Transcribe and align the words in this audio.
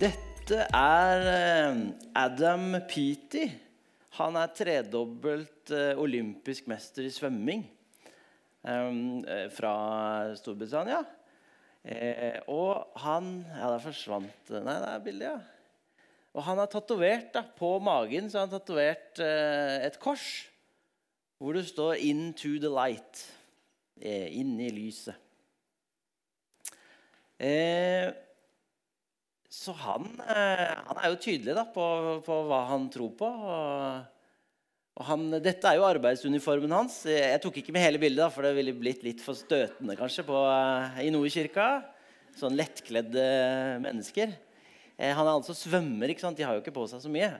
Dette 0.00 0.62
er 0.72 1.26
eh, 1.28 1.80
Adam 2.16 2.78
Peaty. 2.88 3.42
Han 4.16 4.38
er 4.40 4.52
tredobbelt 4.56 5.68
eh, 5.76 5.98
olympisk 6.00 6.70
mester 6.72 7.04
i 7.04 7.10
svømming 7.12 7.66
eh, 8.64 9.42
fra 9.52 9.72
Storbritannia. 10.40 11.02
og 12.48 12.96
han 13.02 13.28
Ja, 13.44 13.68
der 13.74 13.84
forsvant 13.84 14.52
Nei, 14.52 14.78
det 14.80 14.88
er 14.88 15.04
bildet, 15.04 15.26
ja. 15.34 16.00
Og 16.32 16.46
han 16.48 16.62
har 16.62 16.72
tatovert 16.72 17.36
på 17.58 17.74
magen 17.84 18.32
så 18.32 18.40
han 18.40 18.48
har 18.48 18.58
tatovert 18.62 19.20
et 19.20 20.00
kors 20.00 20.46
hvor 21.36 21.52
det 21.52 21.66
står 21.68 22.00
'Into 22.00 22.56
the 22.56 22.72
light'. 22.72 23.26
inn 24.00 24.60
i 24.60 24.70
lyset. 24.70 25.14
Eh, 27.40 28.12
så 29.50 29.74
han, 29.74 30.06
eh, 30.30 30.78
han, 30.86 30.98
er 31.00 31.10
jo 31.10 31.18
tydelig 31.24 31.56
da, 31.58 31.64
på, 31.74 31.84
på, 32.22 32.34
hva 32.46 32.60
han 32.68 32.86
tror 32.92 33.10
på. 33.18 33.26
Og, 33.50 34.28
og 34.94 35.08
han, 35.08 35.24
dette 35.42 35.66
er 35.66 35.80
jo 35.80 35.88
arbeidsuniformen 35.88 36.74
hans. 36.76 37.00
Jeg 37.10 37.42
tok 37.42 37.58
ikke 37.58 37.74
med 37.74 37.82
hele 37.82 37.98
bildet, 37.98 38.22
da, 38.22 38.30
for 38.30 38.46
det 38.46 38.54
ville 38.54 38.76
blitt 38.78 39.02
litt 39.02 39.24
for 39.24 39.34
støtende 39.34 39.98
kanskje 39.98 40.24
på, 40.28 40.38
eh, 40.54 41.02
i 41.08 41.10
Nordkirka. 41.10 41.68
Sånn 42.38 42.54
lettkledde 42.54 43.26
mennesker. 43.82 44.38
Eh, 44.94 45.10
han 45.10 45.26
er 45.26 45.34
altså 45.34 45.56
svømmer. 45.58 46.14
ikke 46.14 46.22
sant? 46.28 46.38
De 46.38 46.46
har 46.46 46.54
jo 46.54 46.62
ikke 46.62 46.78
på 46.78 46.86
seg 46.92 47.02
så 47.02 47.10
mye. 47.10 47.34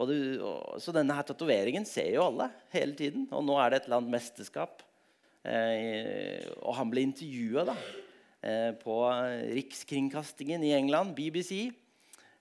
Og 0.00 0.08
det, 0.08 0.20
og, 0.40 0.78
så 0.80 0.96
denne 0.96 1.12
her 1.12 1.28
tatoveringen 1.28 1.84
ser 1.84 2.14
jo 2.16 2.24
alle 2.30 2.48
hele 2.72 2.96
tiden. 2.96 3.28
Og 3.36 3.44
nå 3.44 3.60
er 3.60 3.68
det 3.68 3.82
et 3.82 3.90
eller 3.90 4.00
annet 4.00 4.16
mesterskap. 4.16 4.80
Eh, 5.44 6.48
og 6.64 6.72
han 6.80 6.88
ble 6.88 7.04
intervjua 7.04 7.68
Eh, 7.68 8.09
på 8.80 8.94
Rikskringkastingen 9.52 10.62
i 10.64 10.70
England, 10.72 11.12
BBC. 11.14 11.66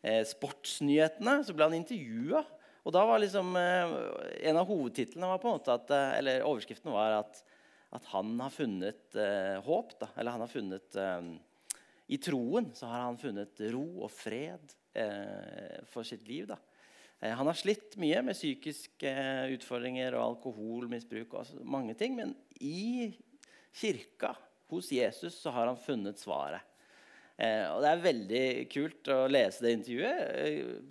Eh, 0.02 0.24
sportsnyhetene. 0.24 1.42
Så 1.44 1.56
ble 1.56 1.68
han 1.68 1.78
intervjua. 1.80 2.44
Og 2.88 2.96
da 2.96 3.04
var 3.06 3.20
liksom 3.22 3.52
eh, 3.60 3.94
En 4.48 4.60
av 4.62 4.70
hovedtitlene 4.70 5.34
var 5.34 5.42
på 5.42 5.50
en 5.50 5.58
måte 5.58 5.76
at, 5.76 5.92
eller 6.20 6.46
overskriften 6.48 6.94
var 6.96 7.20
at, 7.20 7.42
at 7.96 8.08
han 8.14 8.32
har 8.40 8.54
funnet 8.54 9.20
eh, 9.20 9.60
håp. 9.66 9.98
Da. 10.00 10.12
Eller 10.16 10.38
han 10.38 10.46
har 10.46 10.52
funnet 10.52 10.96
eh, 10.96 11.30
I 12.16 12.22
troen 12.24 12.72
så 12.78 12.90
har 12.92 13.08
han 13.10 13.20
funnet 13.22 13.60
ro 13.76 13.86
og 14.06 14.12
fred 14.14 14.76
eh, 14.96 15.80
for 15.92 16.08
sitt 16.08 16.28
liv. 16.30 16.48
da. 16.50 16.60
Han 17.20 17.50
har 17.50 17.58
slitt 17.60 17.98
mye 18.00 18.22
med 18.24 18.38
psykiske 18.38 19.12
utfordringer 19.52 20.16
og 20.16 20.38
alkoholmisbruk 20.38 21.34
og 21.36 21.50
mange 21.68 21.92
ting. 22.00 22.14
Men 22.16 22.32
i 22.64 23.10
kirka 23.76 24.32
hos 24.72 24.92
Jesus 24.94 25.38
så 25.42 25.54
har 25.56 25.70
han 25.70 25.80
funnet 25.80 26.22
svaret. 26.22 26.66
Eh, 27.40 27.66
og 27.72 27.82
Det 27.84 27.90
er 27.90 28.04
veldig 28.04 28.46
kult 28.72 29.12
å 29.14 29.20
lese 29.32 29.64
det 29.66 29.76
intervjuet. 29.78 30.24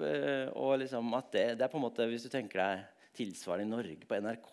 Eh, 0.09 0.47
og 0.57 0.79
liksom 0.83 1.13
at 1.19 1.33
det, 1.35 1.47
det, 1.59 1.67
er 1.67 1.73
på 1.73 1.81
en 1.81 1.87
måte, 1.87 2.07
Hvis 2.09 2.25
du 2.25 2.33
tenker 2.33 2.63
deg 2.63 2.87
tilsvarende 3.19 3.67
i 3.67 3.75
Norge 3.75 4.09
på 4.09 4.21
NRK, 4.23 4.53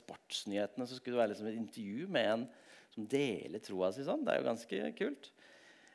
sportsnyhetene, 0.00 0.86
så 0.88 0.98
skulle 0.98 1.16
det 1.16 1.22
være 1.22 1.32
liksom 1.34 1.48
et 1.50 1.60
intervju 1.60 2.08
med 2.10 2.32
en 2.34 2.48
som 2.90 3.06
deler 3.06 3.62
troa 3.62 3.92
si 3.94 4.04
sånn. 4.06 4.24
Det 4.26 4.34
er 4.34 4.40
jo 4.40 4.48
ganske 4.50 4.90
kult. 4.98 5.30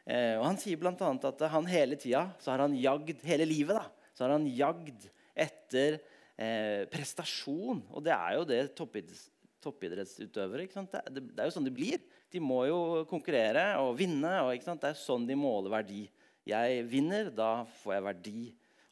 Eh, 0.05 0.35
og 0.39 0.45
Han 0.47 0.59
sier 0.61 0.79
bl.a. 0.79 0.93
at 0.95 1.45
han 1.51 1.69
hele 1.69 1.97
tida 1.99 2.27
så 2.41 2.53
har 2.53 2.65
han 2.65 2.77
jagd 2.77 3.23
hele 3.25 3.47
livet 3.49 3.77
da, 3.77 3.85
så 4.13 4.25
har 4.25 4.35
han 4.37 4.45
jagd 4.47 5.07
etter 5.35 5.99
eh, 6.37 6.85
prestasjon. 6.91 7.83
Og 7.91 8.05
det 8.05 8.13
er 8.15 8.37
jo 8.37 8.45
det 8.47 8.61
toppidrettsutøvere. 8.77 10.67
Det, 10.69 11.01
det, 11.09 11.25
det, 11.31 11.39
er 11.41 11.49
jo 11.49 11.55
sånn 11.57 11.67
det 11.67 11.75
blir. 11.75 11.99
De 12.35 12.41
må 12.43 12.65
jo 12.67 12.79
konkurrere 13.07 13.77
og 13.79 13.93
vinne. 13.99 14.33
Og, 14.43 14.51
det 14.59 14.89
er 14.89 14.97
sånn 14.99 15.27
de 15.27 15.37
måler 15.39 15.71
verdi. 15.71 16.01
Jeg 16.45 16.81
vinner, 16.91 17.31
da 17.31 17.63
får 17.79 17.93
jeg 17.95 18.05
verdi. 18.09 18.41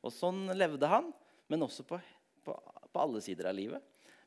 Og 0.03 0.13
sånn 0.15 0.45
levde 0.55 0.87
han, 0.89 1.09
men 1.51 1.65
også 1.65 1.83
på, 1.87 1.99
på, 2.45 2.55
på, 2.55 3.01
alle 3.01 3.21
sider 3.23 3.51
av 3.51 3.57
livet. 3.57 3.83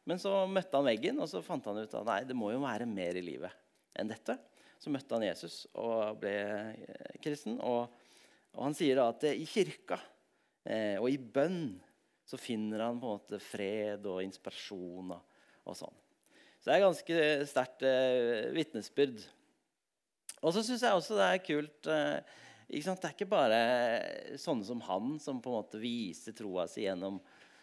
Men 0.06 0.20
så 0.22 0.44
møtte 0.50 0.76
han 0.76 0.86
veggen, 0.86 1.18
og 1.22 1.30
så 1.30 1.40
fant 1.44 1.64
han 1.66 1.80
ut 1.80 1.96
at 1.96 2.06
nei, 2.06 2.20
det 2.28 2.36
må 2.36 2.52
jo 2.52 2.60
være 2.62 2.86
mer 2.88 3.16
i 3.18 3.24
livet 3.24 3.56
enn 3.96 4.12
dette. 4.12 4.36
Så 4.78 4.92
møtte 4.92 5.16
han 5.16 5.24
Jesus 5.24 5.64
og 5.80 6.20
ble 6.20 6.36
eh, 6.76 7.16
kristen. 7.24 7.56
Og, 7.64 7.88
og 8.52 8.62
han 8.68 8.76
sier 8.76 9.00
da 9.00 9.08
at 9.14 9.24
i 9.32 9.48
kirka 9.48 9.98
eh, 10.68 11.00
og 11.00 11.08
i 11.08 11.16
bønn 11.16 11.72
så 12.26 12.38
finner 12.38 12.84
han 12.84 13.00
på 13.00 13.08
en 13.08 13.16
måte 13.16 13.40
fred 13.40 14.04
og 14.10 14.20
inspirasjon 14.26 15.16
og, 15.16 15.40
og 15.64 15.78
sånn. 15.78 16.02
Så 16.66 16.72
det 16.72 16.80
er 16.80 16.82
ganske 16.82 17.16
sterkt 17.46 17.82
eh, 17.86 18.48
vitnesbyrd. 18.50 19.20
Og 20.40 20.50
så 20.50 20.64
syns 20.66 20.82
jeg 20.82 20.98
også 20.98 21.14
det 21.14 21.26
er 21.30 21.42
kult 21.46 21.88
eh, 21.94 22.38
Det 22.66 22.80
er 22.82 23.12
ikke 23.12 23.28
bare 23.30 23.58
sånne 24.42 24.66
som 24.66 24.80
han 24.82 25.12
som 25.22 25.38
på 25.38 25.52
en 25.52 25.60
måte 25.60 25.78
viser 25.78 26.34
troa 26.34 26.64
si 26.66 26.82
gjennom, 26.82 27.20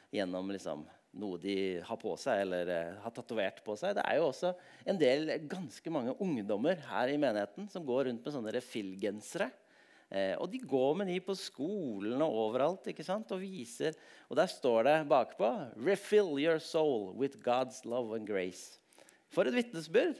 gjennom 0.07 0.53
liksom, 0.55 0.85
noe 1.19 1.41
de 1.43 1.55
har 1.83 1.99
på 1.99 2.13
seg 2.21 2.45
eller 2.45 2.71
eh, 2.71 2.93
har 3.03 3.11
tatovert 3.17 3.59
på 3.65 3.75
seg. 3.75 3.97
Det 3.97 4.05
er 4.07 4.21
jo 4.21 4.29
også 4.29 4.53
en 4.87 5.01
del 5.01 5.33
ganske 5.51 5.91
mange 5.91 6.15
ungdommer 6.23 6.79
her 6.87 7.11
i 7.11 7.17
menigheten 7.19 7.67
som 7.73 7.83
går 7.83 8.07
rundt 8.07 8.23
med 8.23 8.35
sånne 8.37 8.53
refillgensere. 8.55 9.49
Eh, 10.07 10.37
og 10.37 10.47
de 10.47 10.61
går 10.63 10.95
med 11.01 11.11
de 11.11 11.17
på 11.27 11.35
skolen 11.35 12.23
og 12.23 12.37
overalt 12.45 12.87
ikke 12.87 13.03
sant? 13.03 13.35
og 13.35 13.43
viser. 13.43 13.99
Og 14.31 14.39
der 14.39 14.47
står 14.47 14.87
det 14.87 14.95
bakpå 15.11 15.51
'Refill 15.75 16.39
your 16.39 16.63
soul 16.63 17.11
with 17.19 17.43
God's 17.43 17.83
love 17.83 18.15
and 18.15 18.23
grace'. 18.31 18.79
For 19.33 19.49
et 19.49 19.55
vitnesbyrd! 19.57 20.19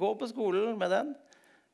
Gå 0.00 0.10
på 0.16 0.28
skolen 0.30 0.78
med 0.80 0.92
den. 0.92 1.12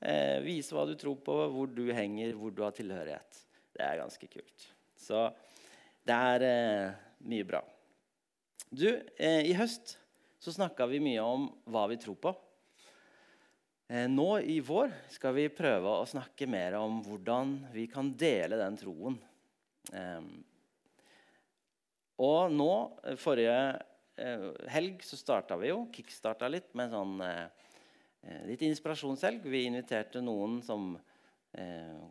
Eh, 0.01 0.41
vise 0.43 0.75
hva 0.75 0.87
du 0.89 0.97
tror 0.99 1.21
på, 1.23 1.37
hvor 1.55 1.71
du 1.71 1.85
henger, 1.95 2.35
hvor 2.35 2.51
du 2.51 2.65
har 2.65 2.75
tilhørighet. 2.75 3.43
Det 3.77 3.85
er 3.87 4.01
ganske 4.01 4.27
kult. 4.33 4.67
Så 4.99 5.29
det 6.07 6.17
er 6.17 6.47
eh, 6.49 6.99
mye 7.31 7.47
bra. 7.47 7.61
Du, 8.71 8.89
eh, 8.91 9.47
I 9.47 9.55
høst 9.59 9.97
så 10.41 10.55
snakka 10.57 10.89
vi 10.91 11.03
mye 11.05 11.23
om 11.23 11.47
hva 11.71 11.85
vi 11.93 11.99
tror 12.01 12.19
på. 12.19 12.35
Eh, 13.91 14.09
nå 14.11 14.29
i 14.43 14.59
vår 14.65 14.91
skal 15.15 15.37
vi 15.37 15.47
prøve 15.53 15.95
å 16.01 16.09
snakke 16.09 16.49
mer 16.51 16.79
om 16.81 17.01
hvordan 17.07 17.57
vi 17.75 17.87
kan 17.93 18.11
dele 18.19 18.59
den 18.59 18.81
troen. 18.81 19.21
Eh, 19.95 20.27
og 22.21 22.51
nå, 22.55 22.73
eh, 23.05 23.19
forrige 23.21 23.61
helg 24.73 25.05
så 25.07 25.19
starta 25.19 25.59
vi 25.61 25.71
jo, 25.71 25.85
kickstarta 25.95 26.49
litt 26.51 26.73
med 26.79 26.93
sånn 26.93 27.21
eh, 27.25 27.47
eh, 28.27 28.43
litt 28.49 28.65
inspirasjonshelg. 28.67 29.45
Vi 29.45 29.65
inviterte 29.69 30.23
noen 30.25 30.61
som 30.67 30.93
eh, 31.53 32.03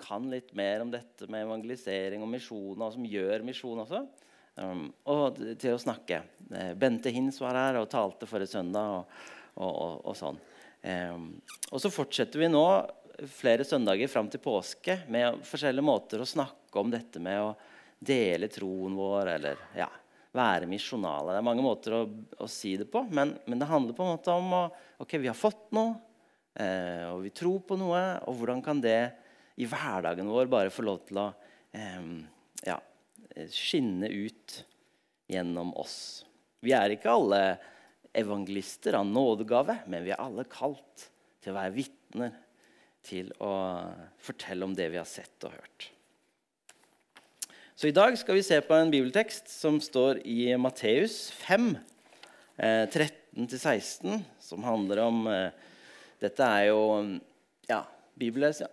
kan 0.00 0.28
litt 0.30 0.52
mer 0.56 0.84
om 0.84 0.92
dette 0.92 1.28
med 1.32 1.46
evangelisering 1.46 2.24
og 2.24 2.30
misjon, 2.30 2.76
og 2.76 2.92
som 2.94 3.08
gjør 3.08 3.44
misjon 3.46 3.80
også, 3.86 4.02
um, 4.60 4.82
og 5.08 5.40
til 5.60 5.76
å 5.76 5.80
snakke. 5.80 6.20
Eh, 6.50 6.74
Bente 6.78 7.12
Hins 7.14 7.40
var 7.40 7.56
her 7.58 7.80
og 7.80 7.88
talte 7.92 8.28
forrige 8.28 8.54
søndag. 8.58 9.00
og, 9.00 9.32
og, 9.56 9.72
og, 9.72 9.94
og 10.10 10.16
sånn. 10.18 10.38
Um, 10.86 11.30
og 11.72 11.80
så 11.82 11.90
fortsetter 11.90 12.42
vi 12.42 12.50
nå 12.52 12.66
flere 13.32 13.64
søndager 13.64 14.10
fram 14.12 14.28
til 14.30 14.42
påske 14.44 14.98
med 15.08 15.40
forskjellige 15.48 15.86
måter 15.86 16.20
å 16.20 16.28
snakke 16.28 16.82
om 16.82 16.92
dette 16.92 17.22
med 17.22 17.40
å 17.40 17.54
dele 17.96 18.50
troen 18.52 18.94
vår, 18.98 19.30
eller 19.38 19.62
ja, 19.78 19.88
være 20.36 20.68
misjonale. 20.70 21.34
Det 21.34 21.40
er 21.40 21.46
mange 21.48 21.64
måter 21.64 21.96
å, 21.96 22.02
å 22.42 22.48
si 22.50 22.74
det 22.80 22.88
på, 22.92 23.04
men, 23.08 23.34
men, 23.46 23.60
det 23.60 23.70
handler 23.70 23.96
på 23.96 24.04
en 24.04 24.14
måte 24.14 24.34
om 24.34 24.52
å 24.56 24.62
ok, 25.02 25.16
vi 25.22 25.30
har 25.30 25.38
fått 25.38 25.70
noe, 25.76 25.96
eh, 26.60 27.06
og 27.10 27.24
vi 27.24 27.32
tror 27.36 27.62
på 27.66 27.78
noe. 27.80 28.02
Og 28.28 28.38
hvordan 28.40 28.62
kan 28.64 28.82
det 28.84 29.00
i 29.56 29.68
hverdagen 29.68 30.28
vår 30.30 30.50
bare 30.52 30.72
få 30.74 30.84
lov 30.86 31.02
til 31.08 31.22
å 31.22 31.30
eh, 31.76 32.12
ja, 32.68 32.78
skinne 33.52 34.10
ut 34.12 34.60
gjennom 35.32 35.72
oss? 35.80 35.98
Vi 36.64 36.74
er 36.76 36.94
ikke 36.94 37.12
alle 37.12 37.42
evangelister 38.16 38.96
av 38.96 39.06
nådegave, 39.08 39.82
men 39.92 40.06
vi 40.06 40.14
er 40.14 40.22
alle 40.22 40.46
kalt 40.48 41.10
til 41.42 41.52
å 41.52 41.58
være 41.58 41.76
vitner 41.76 42.38
til 43.06 43.28
å 43.44 43.52
fortelle 44.22 44.66
om 44.66 44.74
det 44.74 44.88
vi 44.90 44.98
har 44.98 45.08
sett 45.08 45.44
og 45.46 45.54
hørt. 45.54 45.90
Så 47.76 47.90
i 47.90 47.92
dag 47.92 48.14
skal 48.16 48.38
vi 48.38 48.40
se 48.40 48.56
på 48.64 48.72
en 48.72 48.88
bibeltekst 48.88 49.50
som 49.52 49.74
står 49.84 50.22
i 50.24 50.46
Matteus 50.56 51.26
5, 51.42 51.74
eh, 52.56 52.86
13-16, 52.88 54.22
som 54.40 54.64
handler 54.64 55.02
om 55.04 55.26
eh, 55.28 55.50
Dette 56.24 56.40
er 56.40 56.70
jo 56.70 56.78
ja, 57.68 57.82
bibelles, 58.16 58.62
ja. 58.64 58.70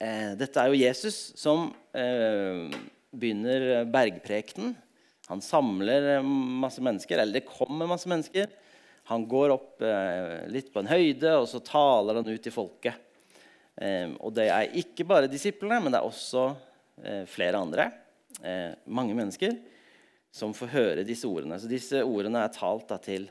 Eh, 0.00 0.32
dette 0.40 0.64
er 0.64 0.72
jo 0.72 0.80
Jesus 0.80 1.18
som 1.36 1.68
eh, 1.92 2.72
begynner 3.12 3.84
bergprekenen. 3.84 4.72
Han 5.28 5.44
samler 5.44 6.24
masse 6.24 6.80
mennesker, 6.80 7.20
eller 7.20 7.42
det 7.42 7.52
kommer 7.52 7.92
masse 7.92 8.08
mennesker. 8.08 8.48
Han 9.12 9.28
går 9.28 9.58
opp 9.58 9.84
eh, 9.84 10.48
litt 10.48 10.72
på 10.72 10.80
en 10.80 10.88
høyde, 10.88 11.36
og 11.36 11.50
så 11.52 11.60
taler 11.60 12.22
han 12.22 12.32
ut 12.32 12.40
til 12.48 12.56
folket. 12.56 12.96
Eh, 13.76 14.08
og 14.16 14.32
det 14.40 14.48
er 14.48 14.72
ikke 14.80 15.04
bare 15.04 15.28
disiplene, 15.28 15.84
men 15.84 15.92
det 15.92 16.00
er 16.00 16.12
også 16.14 16.48
eh, 17.04 17.26
flere 17.28 17.60
andre 17.60 17.90
eh, 18.44 18.76
mange 18.86 19.16
mennesker 19.16 19.56
som 20.34 20.54
får 20.54 20.72
høre 20.72 21.06
disse 21.06 21.28
ordene. 21.28 21.58
Så 21.60 21.70
disse 21.70 22.02
ordene 22.04 22.44
er 22.44 22.54
talt 22.54 22.88
da, 22.90 22.98
til 23.02 23.28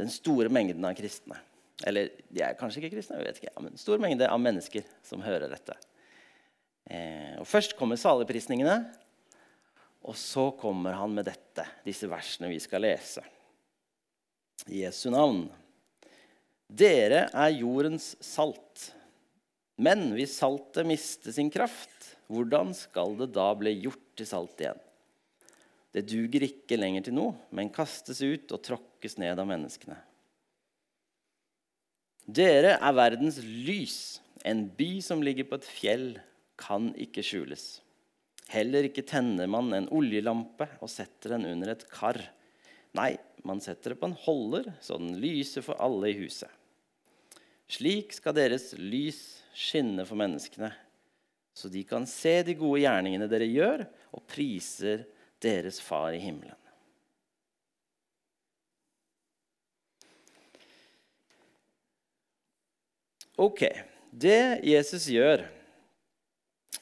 den 0.00 0.10
store 0.12 0.50
mengden 0.52 0.84
av 0.86 0.96
kristne. 0.98 1.38
Eller 1.86 2.10
de 2.28 2.42
er 2.44 2.56
kanskje 2.58 2.82
ikke 2.82 2.96
kristne, 2.96 3.20
jeg 3.20 3.30
vet 3.30 3.40
ikke, 3.40 3.54
men 3.64 3.80
stor 3.80 4.00
mengde 4.02 4.28
av 4.28 4.40
mennesker 4.42 4.84
som 5.06 5.22
hører 5.24 5.52
dette. 5.52 5.76
Eh, 6.90 7.36
og 7.40 7.48
Først 7.48 7.76
kommer 7.78 8.00
saligprisningene, 8.00 8.76
og 10.00 10.16
så 10.16 10.48
kommer 10.56 10.96
han 10.96 11.12
med 11.16 11.28
dette, 11.28 11.66
disse 11.84 12.08
versene 12.08 12.50
vi 12.52 12.60
skal 12.62 12.84
lese. 12.84 13.24
I 14.68 14.84
Jesu 14.84 15.08
navn. 15.12 15.44
Dere 16.70 17.26
er 17.32 17.56
jordens 17.58 18.12
salt. 18.24 18.90
Men 19.80 20.10
hvis 20.14 20.36
saltet 20.40 20.88
mister 20.88 21.32
sin 21.34 21.48
kraft, 21.52 21.99
hvordan 22.30 22.70
skal 22.76 23.16
det 23.18 23.32
da 23.34 23.48
bli 23.58 23.74
gjort 23.82 24.06
til 24.18 24.28
salt 24.28 24.62
igjen? 24.62 24.78
Det 25.90 26.06
duger 26.06 26.46
ikke 26.46 26.78
lenger 26.78 27.08
til 27.08 27.16
noe, 27.16 27.34
men 27.50 27.72
kastes 27.74 28.20
ut 28.22 28.52
og 28.54 28.62
tråkkes 28.62 29.18
ned 29.18 29.40
av 29.42 29.48
menneskene. 29.50 29.96
Dere 32.30 32.76
er 32.78 32.94
verdens 32.94 33.40
lys. 33.42 34.20
En 34.46 34.68
by 34.76 35.00
som 35.02 35.24
ligger 35.24 35.48
på 35.50 35.58
et 35.58 35.66
fjell, 35.66 36.10
kan 36.60 36.90
ikke 37.00 37.24
skjules. 37.24 37.80
Heller 38.52 38.86
ikke 38.86 39.06
tenner 39.08 39.48
man 39.50 39.72
en 39.72 39.88
oljelampe 39.94 40.66
og 40.84 40.90
setter 40.92 41.34
den 41.34 41.48
under 41.48 41.72
et 41.72 41.86
kar. 41.90 42.18
Nei, 42.98 43.14
man 43.46 43.62
setter 43.64 43.94
det 43.94 44.00
på 44.02 44.10
en 44.10 44.18
holder, 44.26 44.68
så 44.84 44.98
den 45.00 45.16
lyser 45.22 45.64
for 45.64 45.80
alle 45.82 46.10
i 46.10 46.18
huset. 46.20 46.50
Slik 47.70 48.12
skal 48.12 48.34
deres 48.36 48.72
lys 48.76 49.40
skinne 49.56 50.04
for 50.06 50.18
menneskene, 50.18 50.72
så 51.54 51.68
de 51.68 51.82
kan 51.84 52.06
se 52.08 52.40
de 52.46 52.54
gode 52.58 52.82
gjerningene 52.84 53.28
dere 53.30 53.48
gjør, 53.50 53.84
og 54.14 54.26
priser 54.30 55.04
deres 55.42 55.80
Far 55.82 56.14
i 56.14 56.22
himmelen. 56.22 56.56
Ok. 63.40 63.64
Det 64.10 64.60
Jesus 64.66 65.06
gjør, 65.08 65.44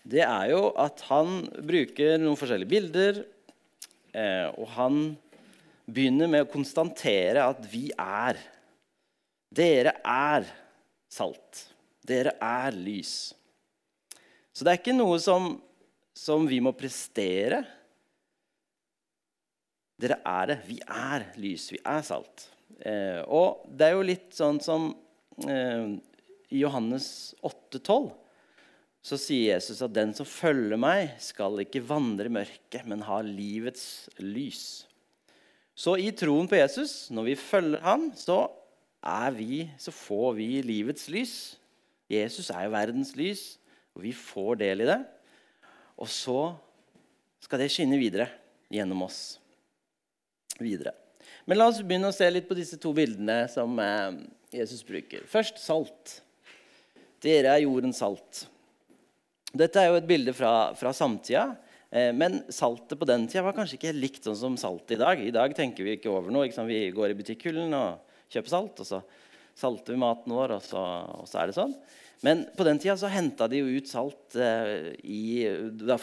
det 0.08 0.22
er 0.24 0.46
jo 0.54 0.70
at 0.80 1.02
han 1.10 1.42
bruker 1.68 2.16
noen 2.20 2.38
forskjellige 2.40 2.72
bilder. 2.72 3.18
Eh, 4.16 4.48
og 4.56 4.70
han 4.72 5.02
begynner 5.84 6.30
med 6.30 6.46
å 6.46 6.50
konstatere 6.50 7.44
at 7.44 7.60
vi 7.68 7.88
er. 7.92 8.40
Dere 9.52 9.98
er 10.02 10.48
salt. 11.12 11.66
Dere 12.08 12.34
er 12.40 12.76
lys. 12.76 13.34
Så 14.58 14.66
det 14.66 14.72
er 14.72 14.80
ikke 14.80 14.96
noe 14.96 15.20
som, 15.22 15.52
som 16.18 16.46
vi 16.50 16.58
må 16.58 16.72
prestere. 16.74 17.60
Dere 20.02 20.16
er 20.26 20.48
det. 20.50 20.56
Vi 20.66 20.80
er 20.82 21.28
lys. 21.38 21.68
Vi 21.70 21.78
er 21.78 22.02
salt. 22.02 22.48
Eh, 22.82 23.20
og 23.22 23.68
det 23.70 23.86
er 23.86 23.94
jo 23.94 24.08
litt 24.08 24.32
sånn 24.34 24.58
som 24.58 24.88
eh, 25.46 25.94
i 26.50 26.64
Johannes 26.64 27.36
8,12 27.46 28.10
så 29.08 29.16
sier 29.20 29.54
Jesus 29.54 29.78
at 29.84 29.94
den 29.94 30.10
som 30.16 30.26
følger 30.26 30.80
meg, 30.80 31.14
skal 31.22 31.62
ikke 31.62 31.84
vandre 31.86 32.26
i 32.26 32.34
mørket, 32.34 32.82
men 32.90 33.06
ha 33.06 33.20
livets 33.22 34.08
lys. 34.18 34.88
Så 35.78 35.94
i 36.02 36.10
troen 36.10 36.50
på 36.50 36.58
Jesus, 36.58 37.06
når 37.14 37.30
vi 37.30 37.38
følger 37.38 37.86
han, 37.86 38.08
så, 38.18 38.42
vi, 39.38 39.62
så 39.78 39.94
får 39.94 40.34
vi 40.40 40.50
livets 40.66 41.06
lys. 41.14 41.36
Jesus 42.10 42.50
er 42.50 42.66
jo 42.66 42.74
verdens 42.74 43.14
lys, 43.16 43.46
og 43.98 44.04
vi 44.06 44.14
får 44.14 44.60
del 44.60 44.84
i 44.84 44.88
det. 44.88 45.00
Og 45.98 46.06
så 46.06 46.38
skal 47.42 47.64
det 47.64 47.72
skinne 47.74 47.98
videre 47.98 48.28
gjennom 48.70 49.02
oss. 49.08 49.38
Videre. 50.58 50.94
Men 51.48 51.58
la 51.58 51.66
oss 51.70 51.82
begynne 51.82 52.12
å 52.12 52.14
se 52.14 52.28
litt 52.30 52.46
på 52.48 52.56
disse 52.56 52.78
to 52.80 52.92
bildene 52.94 53.40
som 53.50 53.74
eh, 53.82 54.20
Jesus 54.54 54.84
bruker. 54.86 55.26
Først 55.26 55.58
salt. 55.62 56.20
Dere 57.24 57.56
er 57.56 57.64
jordens 57.64 57.98
salt. 58.04 58.44
Dette 59.50 59.80
er 59.80 59.90
jo 59.90 59.98
et 59.98 60.06
bilde 60.06 60.34
fra, 60.36 60.74
fra 60.78 60.92
samtida. 60.94 61.50
Eh, 61.90 62.12
men 62.14 62.42
saltet 62.54 63.00
på 63.00 63.08
den 63.08 63.26
tida 63.26 63.46
var 63.46 63.56
kanskje 63.56 63.80
ikke 63.80 63.96
likt 63.96 64.28
sånn 64.28 64.38
som 64.38 64.58
salt 64.60 64.94
i 64.94 65.00
dag. 65.00 65.18
I 65.18 65.34
dag 65.34 65.54
tenker 65.56 65.86
vi 65.86 65.96
ikke 65.98 66.12
over 66.12 66.30
noe. 66.30 66.46
Ikke 66.46 66.66
vi 66.68 66.84
går 66.94 67.14
i 67.14 67.18
butikkhyllen 67.18 67.74
og 67.74 68.14
kjøper 68.30 68.52
salt, 68.52 68.84
og 68.84 68.90
så 68.92 69.02
salter 69.58 69.96
vi 69.96 70.02
maten 70.04 70.36
vår, 70.36 70.58
og 70.58 70.62
så, 70.62 70.82
og 71.18 71.26
så 71.26 71.42
er 71.42 71.50
det 71.50 71.56
sånn. 71.56 71.74
Men 72.26 72.46
på 72.58 72.66
den 72.66 72.80
tida 72.82 72.96
så 72.98 73.10
henta 73.12 73.46
de 73.50 73.60
jo 73.60 73.78
ut 73.78 73.90
salt 73.90 74.34
eh, 74.34 74.90
i, 75.06 75.46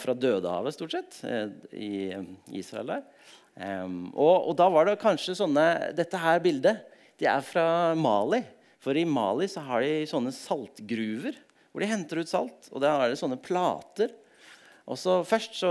fra 0.00 0.14
Dødehavet, 0.16 0.76
stort 0.76 0.94
sett, 0.96 1.18
eh, 1.28 1.52
i 1.76 1.90
Israel 2.56 2.94
der. 2.94 3.02
Um, 3.56 4.10
og, 4.12 4.50
og, 4.50 4.52
da 4.58 4.66
var 4.68 4.84
det 4.84 4.98
kanskje 5.00 5.32
sånne 5.38 5.62
Dette 5.96 6.18
her 6.20 6.42
bildet 6.44 6.82
det 7.16 7.28
er 7.30 7.44
fra 7.44 7.94
Mali. 7.96 8.42
For 8.84 8.96
i 8.96 9.06
Mali 9.08 9.48
så 9.48 9.62
har 9.64 9.80
de 9.80 10.04
sånne 10.08 10.32
saltgruver 10.36 11.38
hvor 11.72 11.84
de 11.84 11.88
henter 11.88 12.20
ut 12.20 12.30
salt. 12.30 12.68
Og 12.72 12.82
der 12.84 13.00
er 13.00 13.12
det 13.12 13.20
sånne 13.20 13.40
plater. 13.40 14.12
Og 14.86 15.00
så 15.00 15.18
først 15.26 15.56
så, 15.58 15.70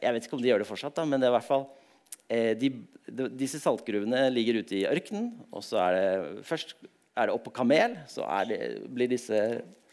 Jeg 0.00 0.14
vet 0.14 0.26
ikke 0.26 0.38
om 0.38 0.44
de 0.44 0.52
gjør 0.52 0.62
det 0.62 0.68
fortsatt, 0.68 0.94
da, 0.96 1.04
men 1.04 1.20
det 1.20 1.28
er 1.28 1.34
i 1.34 1.36
hvert 1.36 1.48
fall 1.48 1.66
eh, 2.30 2.52
de, 2.58 2.70
de, 3.10 3.28
Disse 3.36 3.60
saltgruvene 3.62 4.28
ligger 4.32 4.62
ute 4.62 4.78
i 4.78 4.86
ørkenen. 4.88 5.32
Og 5.50 5.66
så 5.66 5.82
er 5.82 5.98
det 5.98 6.46
først 6.46 6.74
er 7.16 7.28
det 7.28 7.36
oppå 7.36 7.52
kamel. 7.54 7.96
Så 8.10 8.26
det, 8.48 8.60
blir 8.92 9.10
disse 9.10 9.40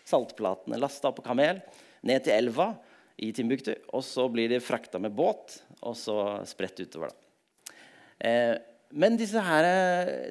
saltplatene 0.08 0.80
lasta 0.82 1.14
på 1.16 1.24
kamel 1.26 1.62
ned 2.04 2.26
til 2.26 2.36
elva 2.36 2.74
i 3.18 3.32
Timbuktu. 3.36 3.74
Og 3.96 4.04
så 4.06 4.28
blir 4.32 4.52
de 4.52 4.62
frakta 4.64 5.00
med 5.02 5.16
båt 5.16 5.62
og 5.82 5.98
så 5.98 6.18
spredt 6.50 6.84
utover. 6.84 7.14
Eh, 8.20 8.56
men 8.94 9.18
her, 9.18 9.66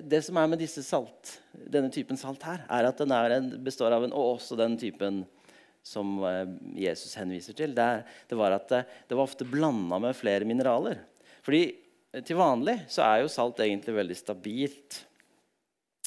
det 0.06 0.21
som 0.23 0.39
er 0.39 0.50
med 0.50 0.62
salt, 0.71 1.39
denne 1.53 1.91
typen 1.91 2.17
salt 2.17 2.44
her, 2.47 2.62
er 2.71 2.87
at 2.87 3.00
den 3.00 3.11
er 3.11 3.39
en, 3.39 3.49
består 3.65 3.91
av 3.91 4.05
en 4.06 4.12
Og 4.15 4.37
også 4.37 4.56
den 4.56 4.77
typen 4.79 5.25
som 5.83 6.21
eh, 6.23 6.47
Jesus 6.79 7.17
henviser 7.19 7.56
til. 7.59 7.75
Det, 7.75 7.89
det 8.31 8.39
var 8.39 8.55
at 8.55 8.69
det, 8.71 8.85
det 9.09 9.19
var 9.19 9.27
ofte 9.27 9.49
blanda 9.49 9.99
med 9.99 10.15
flere 10.15 10.47
mineraler. 10.47 11.03
Fordi 11.43 11.65
eh, 12.12 12.23
til 12.23 12.39
vanlig 12.39 12.79
så 12.93 13.03
er 13.09 13.25
jo 13.25 13.33
salt 13.35 13.59
egentlig 13.65 13.97
veldig 13.99 14.19
stabilt. 14.21 15.00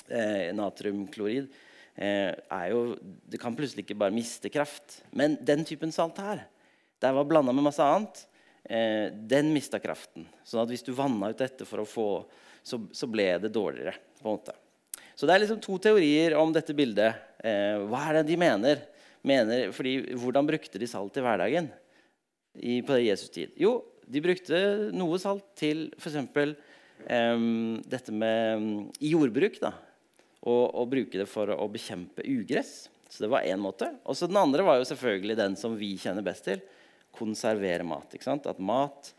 Eh, 0.05 0.51
natriumklorid 0.53 1.47
eh, 1.95 2.35
jo 2.69 2.81
Det 3.25 3.39
kan 3.41 3.55
plutselig 3.57 3.85
ikke 3.85 3.97
bare 3.97 4.13
miste 4.13 4.51
kraft. 4.53 5.01
Men 5.11 5.37
den 5.41 5.65
typen 5.65 5.93
salt 5.95 6.19
her, 6.21 6.45
der 7.01 7.15
var 7.15 7.25
blanda 7.25 7.53
med 7.55 7.65
masse 7.65 7.83
annet. 7.83 8.25
Eh, 8.63 9.11
den 9.13 9.53
mista 9.53 9.79
kraften. 9.81 10.27
Sånn 10.45 10.63
at 10.63 10.71
hvis 10.71 10.85
du 10.85 10.93
vanna 10.97 11.29
ut 11.29 11.41
dette 11.41 11.67
for 11.69 11.83
å 11.83 11.89
få 11.89 12.09
så, 12.65 12.79
så, 12.89 13.05
ble 13.05 13.27
det 13.37 13.53
dårligere. 13.53 13.93
på 14.21 14.29
en 14.29 14.39
måte. 14.39 14.55
Så 15.15 15.27
det 15.27 15.35
er 15.35 15.43
liksom 15.43 15.61
to 15.61 15.77
teorier 15.77 16.33
om 16.39 16.53
dette 16.53 16.73
bildet. 16.73 17.19
Eh, 17.45 17.77
hva 17.85 18.07
er 18.09 18.19
det 18.19 18.29
de 18.31 18.39
mener? 18.41 18.83
mener 19.25 19.71
fordi, 19.73 20.13
hvordan 20.21 20.45
brukte 20.45 20.77
de 20.81 20.87
salt 20.89 21.17
i 21.17 21.21
hverdagen 21.25 21.69
i, 22.61 22.81
på 22.85 22.97
Jesus 23.01 23.31
tid? 23.33 23.53
Jo, 23.57 23.79
de 24.05 24.21
brukte 24.21 24.59
noe 24.93 25.17
salt 25.21 25.45
til 25.57 25.87
f.eks. 25.97 26.53
Um, 27.05 27.81
dette 27.85 28.13
med 28.13 28.61
um, 28.61 28.67
jordbruk. 29.01 29.57
da, 29.61 29.73
og, 30.45 30.65
og, 30.69 30.87
bruke 30.91 31.19
det 31.19 31.27
for 31.29 31.49
å 31.53 31.67
bekjempe 31.71 32.25
ugress. 32.29 32.87
Så 33.09 33.25
det 33.25 33.31
var 33.31 33.45
én 33.47 33.61
måte. 33.61 33.89
Og 34.05 34.17
så 34.17 34.29
den 34.29 34.39
andre 34.39 34.65
var 34.65 34.79
jo 34.79 34.87
selvfølgelig 34.87 35.37
den 35.39 35.57
som 35.59 35.75
vi 35.77 35.93
kjenner 36.01 36.25
best 36.25 36.45
til. 36.47 36.61
Konservere 37.15 37.85
mat. 37.87 38.13
ikke 38.13 38.27
sant? 38.27 38.47
At 38.49 38.61
mat, 38.61 39.13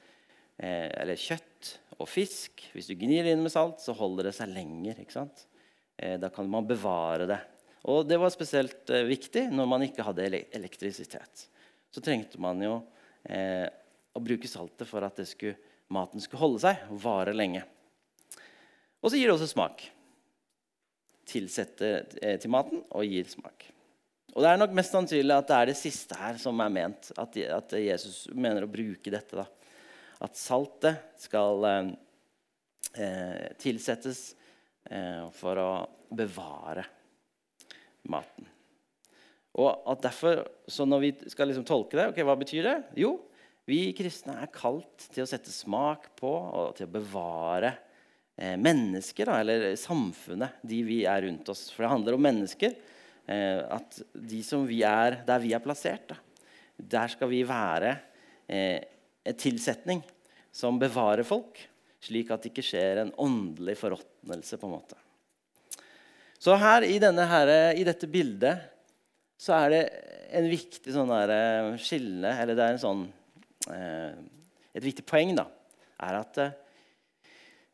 eh, 0.58 0.88
eller 0.90 1.18
kjøtt, 1.18 1.76
og 1.96 2.08
fisk. 2.10 2.66
Hvis 2.74 2.90
du 2.90 2.96
gnir 2.98 3.24
det 3.24 3.34
inn 3.34 3.44
med 3.44 3.54
salt, 3.54 3.80
så 3.82 3.94
holder 3.96 4.28
det 4.28 4.36
seg 4.36 4.52
lenger. 4.52 5.00
ikke? 5.02 5.26
Eh, 5.96 6.18
da 6.20 6.30
kan 6.30 6.48
man 6.50 6.68
bevare 6.68 7.28
det. 7.30 7.40
Og 7.86 8.06
det 8.06 8.18
var 8.18 8.34
spesielt 8.34 8.90
eh, 8.90 9.06
viktig 9.06 9.46
når 9.54 9.70
man 9.70 9.86
ikke 9.86 10.04
hadde 10.06 10.28
elektrisitet. 10.50 11.46
Så 11.90 12.02
trengte 12.04 12.40
man 12.42 12.60
jo 12.60 12.80
eh, 13.24 13.66
å 14.12 14.22
bruke 14.22 14.50
saltet 14.50 14.88
for 14.88 15.06
at 15.06 15.20
skulle, 15.28 15.56
maten 15.88 16.20
skulle 16.20 16.42
holde 16.42 16.62
seg 16.64 16.88
og 16.90 17.00
vare 17.00 17.34
lenge. 17.36 17.62
Og 19.00 19.12
så 19.12 19.20
gir 19.20 19.30
det 19.30 19.36
også 19.36 19.48
smak. 19.52 19.86
Tilsetter 21.26 22.04
eh, 22.22 22.36
til 22.42 22.52
maten 22.52 22.84
og 22.90 23.04
gir 23.06 23.26
smak. 23.30 23.68
Og 24.36 24.42
Det 24.44 24.48
er 24.50 24.58
nok 24.60 24.74
mest 24.76 24.92
sannsynlig 24.92 25.32
at 25.32 25.48
det 25.48 25.56
er 25.56 25.70
det 25.70 25.78
siste 25.80 26.16
her 26.20 26.36
som 26.40 26.60
er 26.60 26.72
ment. 26.72 27.08
At, 27.16 27.36
Jesus 27.80 28.26
mener 28.36 28.66
å 28.66 28.70
bruke 28.70 29.12
dette. 29.12 29.38
da 29.38 29.46
at 30.24 30.38
saltet 30.38 31.20
skal 31.20 31.64
eh, 31.68 31.88
eh, 33.02 33.46
tilsettes 33.60 34.20
eh, 34.88 35.24
for 35.36 35.60
å 35.60 35.70
bevare 36.16 36.86
maten. 38.08 38.46
Og 39.56 39.88
at 39.88 40.04
derfor, 40.04 40.44
så 40.68 40.84
Når 40.84 41.00
vi 41.00 41.10
skal 41.32 41.48
liksom 41.48 41.64
tolke 41.64 41.96
det, 41.96 42.10
ok, 42.10 42.20
hva 42.28 42.36
betyr 42.36 42.66
det? 42.66 42.76
Jo, 43.00 43.16
vi 43.66 43.90
kristne 43.96 44.36
er 44.42 44.52
kalt 44.52 45.08
til 45.10 45.24
å 45.24 45.28
sette 45.28 45.52
smak 45.52 46.10
på 46.18 46.28
og 46.28 46.76
til 46.76 46.86
å 46.86 46.94
bevare 46.98 47.72
eh, 47.72 47.85
mennesker, 48.36 49.30
da, 49.30 49.38
eller 49.40 49.70
samfunnet, 49.80 50.58
de 50.60 50.82
vi 50.84 50.98
er 51.08 51.22
rundt 51.24 51.48
oss. 51.48 51.70
For 51.72 51.86
det 51.86 51.92
handler 51.94 52.16
om 52.16 52.26
mennesker. 52.26 52.74
Eh, 53.26 53.62
at 53.74 54.00
de 54.12 54.42
som 54.46 54.66
vi 54.68 54.82
er, 54.86 55.20
der 55.26 55.40
vi 55.42 55.54
er 55.56 55.62
plassert, 55.64 56.12
da, 56.12 56.18
der 56.76 57.10
skal 57.10 57.30
vi 57.32 57.40
være 57.48 57.96
eh, 58.46 58.84
tilsetning 59.40 60.04
som 60.54 60.78
bevarer 60.78 61.26
folk, 61.26 61.58
slik 62.06 62.30
at 62.30 62.44
det 62.44 62.52
ikke 62.52 62.64
skjer 62.64 63.02
en 63.02 63.14
åndelig 63.18 63.74
forråtnelse. 63.80 64.60
på 64.60 64.68
en 64.68 64.76
måte. 64.76 65.00
Så 66.38 66.54
her 66.60 66.84
i, 66.86 66.98
her 67.00 67.50
i, 67.74 67.84
dette 67.84 68.06
bildet 68.06 68.60
så 69.40 69.56
er 69.56 69.72
det 69.72 69.82
en 70.36 70.46
viktig 70.48 70.92
sånn 70.94 71.10
eh, 71.16 71.74
skille, 71.82 72.30
eller 72.30 72.54
det 72.54 72.62
er 72.62 72.76
en 72.76 72.82
sånn, 72.82 73.02
eh, 73.72 74.14
et 74.76 74.84
viktig 74.84 75.04
poeng, 75.08 75.34
da, 75.36 75.48
er 76.06 76.20
at 76.20 76.40
eh, 76.42 76.54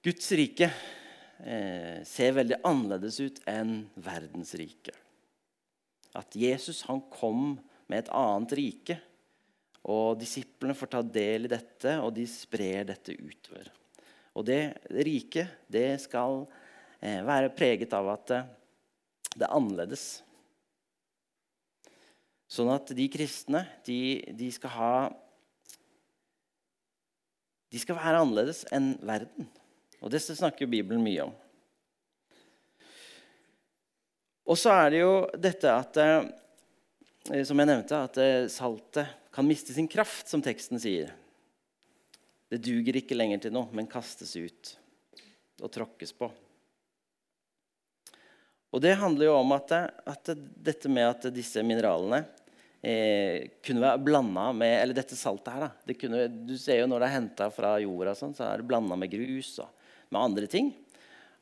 Guds 0.02 0.32
rike 0.34 0.66
eh, 1.46 2.02
ser 2.02 2.32
veldig 2.34 2.58
annerledes 2.66 3.20
ut 3.22 3.36
enn 3.46 3.84
verdens 4.02 4.50
rike. 4.58 4.94
At 6.18 6.34
Jesus 6.34 6.82
han 6.88 7.04
kom 7.12 7.54
med 7.86 8.00
et 8.00 8.10
annet 8.10 8.54
rike. 8.58 8.96
Og 9.86 10.18
disiplene 10.18 10.74
får 10.78 10.90
ta 10.90 11.04
del 11.06 11.46
i 11.46 11.52
dette, 11.52 11.94
og 12.02 12.10
de 12.18 12.26
sprer 12.30 12.86
dette 12.90 13.14
utover. 13.14 13.70
Og 14.34 14.46
det 14.46 14.74
riket, 15.06 15.62
det 15.70 16.00
skal 16.02 16.42
eh, 16.98 17.22
være 17.22 17.54
preget 17.54 17.94
av 17.94 18.10
at 18.16 18.34
eh, 18.34 18.52
det 19.36 19.46
er 19.46 19.54
annerledes. 19.54 20.06
Sånn 22.50 22.74
at 22.74 22.90
de 22.90 23.06
kristne, 23.10 23.64
de, 23.86 24.18
de, 24.34 24.50
skal 24.52 24.74
ha 24.76 24.94
De 27.72 27.80
skal 27.80 27.96
være 27.96 28.26
annerledes 28.26 28.66
enn 28.74 28.96
verden. 29.00 29.46
Og 30.02 30.10
det 30.10 30.20
snakker 30.22 30.70
Bibelen 30.70 31.02
mye 31.04 31.28
om. 31.28 31.34
Og 34.50 34.58
så 34.58 34.74
er 34.74 34.90
det 34.90 35.02
jo 35.04 35.12
dette 35.38 35.70
at 35.70 35.98
eh, 36.02 37.42
Som 37.46 37.62
jeg 37.62 37.70
nevnte, 37.70 38.00
at 38.08 38.18
eh, 38.18 38.50
saltet 38.50 39.18
kan 39.32 39.46
miste 39.46 39.72
sin 39.72 39.88
kraft, 39.88 40.26
som 40.28 40.42
teksten 40.44 40.80
sier. 40.82 41.12
Det 42.52 42.58
duger 42.60 42.98
ikke 42.98 43.16
lenger 43.16 43.46
til 43.46 43.54
noe, 43.54 43.70
men 43.72 43.88
kastes 43.88 44.34
ut 44.36 44.74
og 45.62 45.70
tråkkes 45.72 46.12
på. 46.18 46.28
Og 48.72 48.82
det 48.82 48.98
handler 49.00 49.30
jo 49.30 49.38
om 49.38 49.54
at, 49.56 49.72
at 50.04 50.32
dette 50.36 50.90
med 50.92 51.06
at 51.06 51.26
disse 51.32 51.62
mineralene 51.64 52.18
eh, 52.82 53.48
kunne 53.64 53.84
være 53.84 54.02
blanda 54.04 54.50
med 54.56 54.74
Eller 54.82 54.96
dette 54.96 55.16
saltet 55.16 55.54
her, 55.54 55.68
da. 55.68 55.96
Kunne, 55.96 56.26
du 56.28 56.58
ser 56.60 56.82
jo 56.82 56.90
når 56.90 57.04
det 57.04 57.08
er 57.08 57.16
henta 57.16 57.48
fra 57.54 57.76
jorda, 57.80 58.16
sånn, 58.18 58.34
så 58.36 58.50
er 58.50 58.60
det 58.60 58.68
blanda 58.68 58.98
med 58.98 59.12
grus 59.12 59.54
og 59.62 59.70
med 60.12 60.22
andre 60.22 60.48
ting. 60.50 60.70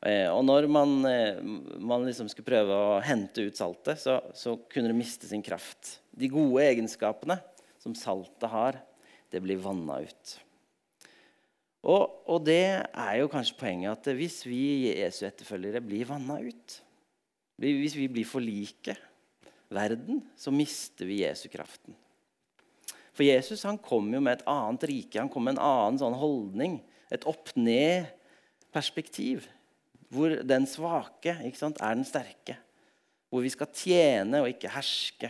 Eh, 0.01 0.27
og 0.33 0.41
når 0.47 0.65
man, 0.71 0.93
eh, 1.05 1.41
man 1.77 2.07
liksom 2.07 2.29
skulle 2.31 2.47
prøve 2.47 2.73
å 2.73 3.01
hente 3.05 3.43
ut 3.45 3.57
saltet, 3.57 4.01
så, 4.01 4.17
så, 4.33 4.55
kunne 4.71 4.89
det 4.89 4.97
miste 4.97 5.29
sin 5.29 5.43
kraft. 5.45 5.99
De 6.09 6.29
gode 6.31 6.63
egenskapene 6.65 7.37
som 7.81 7.93
saltet 7.97 8.49
har, 8.49 8.79
det 9.31 9.43
blir 9.43 9.61
vanna 9.61 9.99
ut. 10.01 10.33
Og, 11.81 12.03
og, 12.29 12.41
det 12.45 12.65
er 12.85 13.13
jo 13.21 13.29
kanskje 13.29 13.57
poenget 13.57 13.93
at 13.93 14.09
hvis 14.17 14.41
vi 14.45 14.91
Jesu 14.91 15.23
etterfølgere 15.25 15.81
blir 15.85 16.09
vanna 16.09 16.37
ut, 16.41 16.75
hvis 17.61 17.97
vi 17.97 18.09
blir 18.09 18.25
for 18.25 18.41
like 18.41 18.95
verden, 19.71 20.21
så 20.37 20.53
mister 20.53 21.09
vi 21.09 21.21
Jesu 21.21 21.47
kraften. 21.49 21.93
For 23.13 23.25
Jesus 23.25 23.65
han 23.67 23.79
kom 23.81 24.09
jo 24.13 24.21
med 24.23 24.39
et 24.39 24.47
annet 24.49 24.85
rike, 24.89 25.19
han 25.19 25.29
kom 25.29 25.45
med 25.45 25.57
en 25.57 25.65
annen 25.65 26.01
sånn 26.01 26.17
holdning. 26.17 26.79
Et 27.11 27.25
opp-ned-perspektiv 28.71 29.47
hvor 30.11 30.41
den 30.43 30.65
svake 30.67 31.37
sant, 31.55 31.79
er 31.79 31.95
den 31.95 32.03
sterke. 32.03 32.57
Hvor 33.31 33.43
vi 33.43 33.49
skal 33.49 33.69
tjene 33.71 34.41
og 34.41 34.49
ikke 34.49 34.71
herske. 34.71 35.29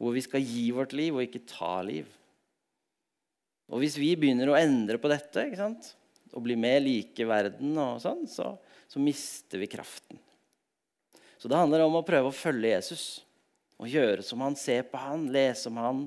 Hvor 0.00 0.14
vi 0.14 0.22
skal 0.24 0.40
gi 0.40 0.70
vårt 0.72 0.94
liv 0.96 1.14
og 1.14 1.22
ikke 1.22 1.44
ta 1.44 1.82
liv. 1.82 2.06
Og 3.68 3.80
Hvis 3.80 3.98
vi 3.98 4.14
begynner 4.16 4.48
å 4.48 4.56
endre 4.56 4.96
på 4.98 5.08
dette 5.08 5.50
sant, 5.56 5.94
og 6.32 6.42
bli 6.42 6.56
mer 6.56 6.80
like 6.80 7.24
verden, 7.28 7.76
og 7.78 8.00
sånn, 8.00 8.24
så, 8.26 8.56
så 8.88 9.00
mister 9.00 9.60
vi 9.60 9.68
kraften. 9.68 10.18
Så 11.38 11.48
det 11.48 11.56
handler 11.56 11.84
om 11.84 12.00
å 12.00 12.04
prøve 12.04 12.32
å 12.32 12.34
følge 12.34 12.72
Jesus 12.72 13.04
og 13.76 13.88
gjøre 13.90 14.24
som 14.24 14.40
han, 14.40 14.56
se 14.56 14.80
på 14.82 14.96
han, 14.98 15.28
lese 15.32 15.68
om 15.68 15.78
han 15.80 16.02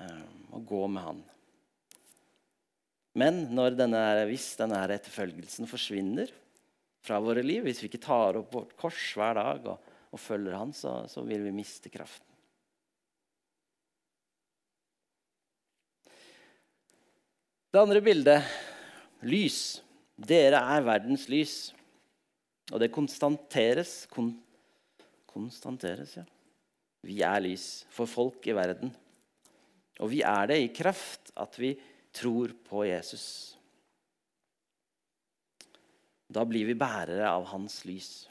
eh, 0.00 0.26
og 0.50 0.66
gå 0.66 0.82
med 0.90 1.06
han. 1.06 1.24
Men 3.16 3.46
denne, 3.78 4.02
hvis 4.28 4.50
denne 4.60 4.82
etterfølgelsen 4.92 5.68
forsvinner 5.70 6.28
fra 7.06 7.20
våre 7.22 7.44
liv, 7.44 7.64
hvis 7.64 7.80
vi 7.80 7.88
ikke 7.88 8.02
tar 8.04 8.36
opp 8.42 8.52
vårt 8.52 8.74
kors 8.76 9.02
hver 9.16 9.38
dag 9.38 9.68
og, 9.72 9.92
og 10.12 10.20
følger 10.20 10.58
Han, 10.58 10.74
så, 10.76 10.98
så 11.08 11.24
vil 11.24 11.46
vi 11.46 11.54
miste 11.56 11.92
kraften. 11.92 12.24
Det 17.72 17.82
andre 17.82 18.00
bildet 18.04 18.44
lys. 19.28 19.80
Dere 20.16 20.62
er 20.76 20.84
verdens 20.84 21.26
lys. 21.28 21.56
Og 22.72 22.80
det 22.80 22.92
konstanteres 22.94 24.04
kon, 24.10 24.34
Konstanteres, 25.28 26.14
ja. 26.16 26.22
Vi 27.04 27.20
er 27.20 27.42
lys 27.44 27.84
for 27.92 28.08
folk 28.08 28.46
i 28.48 28.54
verden. 28.56 28.88
Og 30.00 30.08
vi 30.10 30.22
er 30.24 30.48
det 30.48 30.56
i 30.62 30.72
kraft 30.74 31.28
at 31.36 31.58
vi 31.60 31.74
tror 32.16 32.54
på 32.66 32.86
Jesus. 32.88 33.26
Da 36.26 36.42
blir 36.48 36.66
vi 36.66 36.78
bærere 36.78 37.28
av 37.28 37.46
hans 37.52 37.82
lys. 37.86 38.26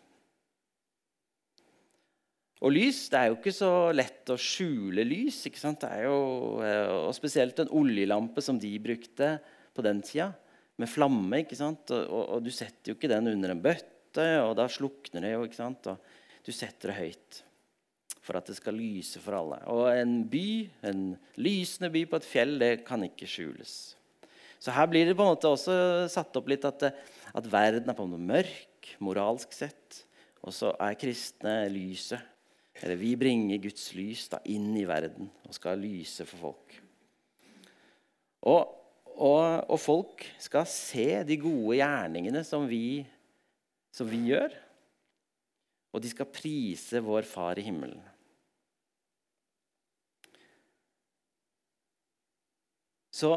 Og 2.66 2.74
lys 2.74 3.06
det 3.12 3.20
er 3.20 3.30
jo 3.30 3.38
ikke 3.38 3.54
så 3.54 3.72
lett 3.94 4.32
å 4.34 4.40
skjule 4.42 5.06
lys. 5.06 5.44
ikke 5.48 5.62
sant? 5.62 5.84
Det 5.84 5.92
er 5.92 6.08
jo, 6.08 6.20
eh, 6.66 6.92
og 7.08 7.14
Spesielt 7.16 7.60
en 7.62 7.72
oljelampe 7.78 8.42
som 8.42 8.60
de 8.60 8.72
brukte 8.80 9.36
på 9.76 9.84
den 9.86 10.02
tida, 10.02 10.32
med 10.78 10.90
flamme. 10.90 11.44
ikke 11.44 11.56
sant? 11.60 11.92
Og, 11.92 12.30
og, 12.36 12.44
Du 12.44 12.52
setter 12.52 12.92
jo 12.92 12.98
ikke 12.98 13.12
den 13.12 13.32
under 13.36 13.54
en 13.54 13.62
bøtte, 13.62 14.28
og 14.42 14.56
da 14.58 14.68
slukner 14.72 15.22
det 15.22 15.36
jo. 15.36 15.44
ikke 15.46 15.62
sant? 15.62 15.88
Og 15.88 16.00
du 16.46 16.52
setter 16.52 16.92
det 16.92 17.00
høyt 17.00 17.44
for 18.26 18.40
at 18.40 18.50
det 18.50 18.58
skal 18.58 18.78
lyse 18.78 19.22
for 19.22 19.38
alle. 19.38 19.60
Og 19.70 19.86
en 19.94 20.18
by, 20.30 20.48
en 20.90 21.04
lysende 21.38 21.92
by 21.94 22.06
på 22.10 22.20
et 22.20 22.28
fjell, 22.28 22.58
det 22.62 22.72
kan 22.88 23.06
ikke 23.06 23.30
skjules. 23.30 23.76
Så 24.60 24.74
her 24.74 24.88
blir 24.90 25.06
det 25.06 25.14
på 25.18 25.22
en 25.22 25.36
måte 25.36 25.52
også 25.52 25.76
satt 26.10 26.36
opp 26.40 26.50
litt 26.50 26.66
at, 26.66 26.88
at 27.38 27.50
verden 27.52 27.92
er 27.92 27.98
på 27.98 28.08
måte 28.08 28.30
mørk 28.32 28.96
moralsk 29.04 29.54
sett. 29.54 30.02
Og 30.46 30.54
så 30.56 30.72
er 30.82 30.98
kristne 30.98 31.66
lyset. 31.74 32.22
Eller 32.82 33.00
vi 33.00 33.14
bringer 33.16 33.62
Guds 33.64 33.92
lys 33.96 34.26
da, 34.32 34.42
inn 34.52 34.74
i 34.76 34.88
verden 34.88 35.30
og 35.48 35.56
skal 35.56 35.80
lyse 35.80 36.26
for 36.28 36.50
folk. 36.50 36.76
Og, 38.46 38.74
og, 39.16 39.46
og 39.72 39.80
folk 39.80 40.26
skal 40.42 40.68
se 40.70 41.08
de 41.26 41.38
gode 41.40 41.78
gjerningene 41.80 42.44
som 42.46 42.68
vi, 42.68 43.06
som 43.96 44.10
vi 44.10 44.26
gjør. 44.34 44.52
Og 45.96 46.04
de 46.04 46.12
skal 46.12 46.28
prise 46.28 47.00
vår 47.00 47.24
Far 47.30 47.62
i 47.62 47.64
himmelen. 47.64 48.02
Så 53.16 53.32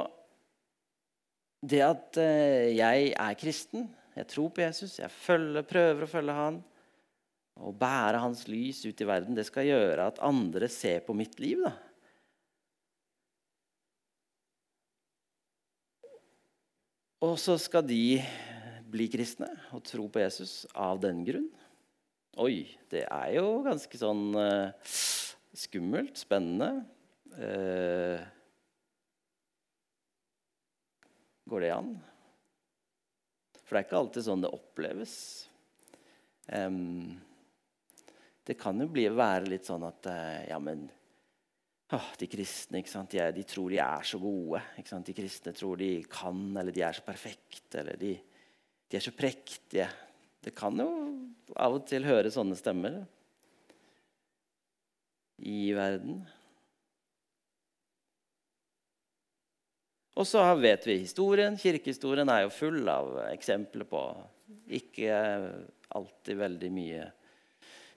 det 1.62 1.82
at 1.86 2.18
eh, 2.22 2.74
jeg 2.78 3.12
er 3.14 3.38
kristen, 3.38 3.88
jeg 4.18 4.26
tror 4.30 4.50
på 4.54 4.64
Jesus, 4.64 4.98
jeg 4.98 5.10
følger, 5.14 5.66
prøver 5.66 6.04
å 6.04 6.10
følge 6.10 6.34
han, 6.34 6.62
og 7.58 7.74
bære 7.78 8.22
hans 8.22 8.44
lys 8.50 8.84
ut 8.86 9.02
i 9.02 9.06
verden, 9.06 9.36
det 9.38 9.46
skal 9.46 9.66
gjøre 9.66 10.08
at 10.10 10.22
andre 10.22 10.70
ser 10.70 11.02
på 11.06 11.14
mitt 11.18 11.38
liv. 11.42 11.62
da. 11.62 11.74
Og 17.26 17.34
så 17.42 17.56
skal 17.58 17.82
de 17.86 18.20
bli 18.88 19.08
kristne 19.10 19.50
og 19.74 19.82
tro 19.86 20.06
på 20.10 20.22
Jesus 20.22 20.62
av 20.78 21.00
den 21.02 21.24
grunn. 21.26 21.48
Oi, 22.38 22.78
det 22.94 23.02
er 23.10 23.32
jo 23.34 23.64
ganske 23.66 23.98
sånn 23.98 24.30
uh, 24.38 24.70
skummelt, 24.86 26.14
spennende. 26.20 26.86
Uh, 27.34 28.22
Går 31.48 31.64
det 31.64 31.72
an? 31.72 31.94
For 33.64 33.76
det 33.76 33.80
er 33.80 33.86
ikke 33.86 34.00
alltid 34.02 34.24
sånn 34.26 34.44
det 34.44 34.50
oppleves. 34.52 35.14
Um, 36.52 37.16
det 38.48 38.56
kan 38.60 38.80
jo 38.80 38.88
bli, 38.92 39.06
være 39.12 39.48
litt 39.48 39.68
sånn 39.68 39.84
at 39.84 40.08
uh, 40.08 40.44
Ja, 40.48 40.58
men 40.60 40.86
oh, 41.96 42.08
de 42.20 42.28
kristne 42.28 42.80
de, 42.80 43.24
de, 43.36 43.44
tror 43.48 43.72
de 43.72 43.80
er 43.84 44.08
så 44.08 44.20
gode. 44.20 44.62
De 45.04 45.16
kristne 45.16 45.52
tror 45.56 45.80
de 45.80 45.90
kan, 46.08 46.40
eller 46.56 46.72
de 46.72 46.84
er 46.84 46.96
så 46.96 47.04
perfekte, 47.04 47.80
eller 47.82 48.00
de, 48.00 48.14
de 48.88 49.00
er 49.00 49.04
så 49.04 49.12
prektige. 49.16 49.88
Det 50.44 50.52
kan 50.56 50.76
jo 50.80 50.88
av 51.56 51.80
og 51.80 51.86
til 51.88 52.04
høre 52.08 52.32
sånne 52.32 52.56
stemmer 52.60 53.02
i 55.48 55.70
verden. 55.76 56.26
Og 60.18 60.26
så 60.26 60.42
vet 60.58 60.86
vi 60.88 60.98
historien. 61.04 61.56
Kirkehistorien 61.58 62.28
er 62.32 62.44
jo 62.44 62.54
full 62.54 62.82
av 62.90 63.12
eksempler 63.28 63.86
på 63.88 64.02
ikke 64.78 65.14
alltid 65.94 66.40
veldig 66.40 66.70
mye 66.74 67.06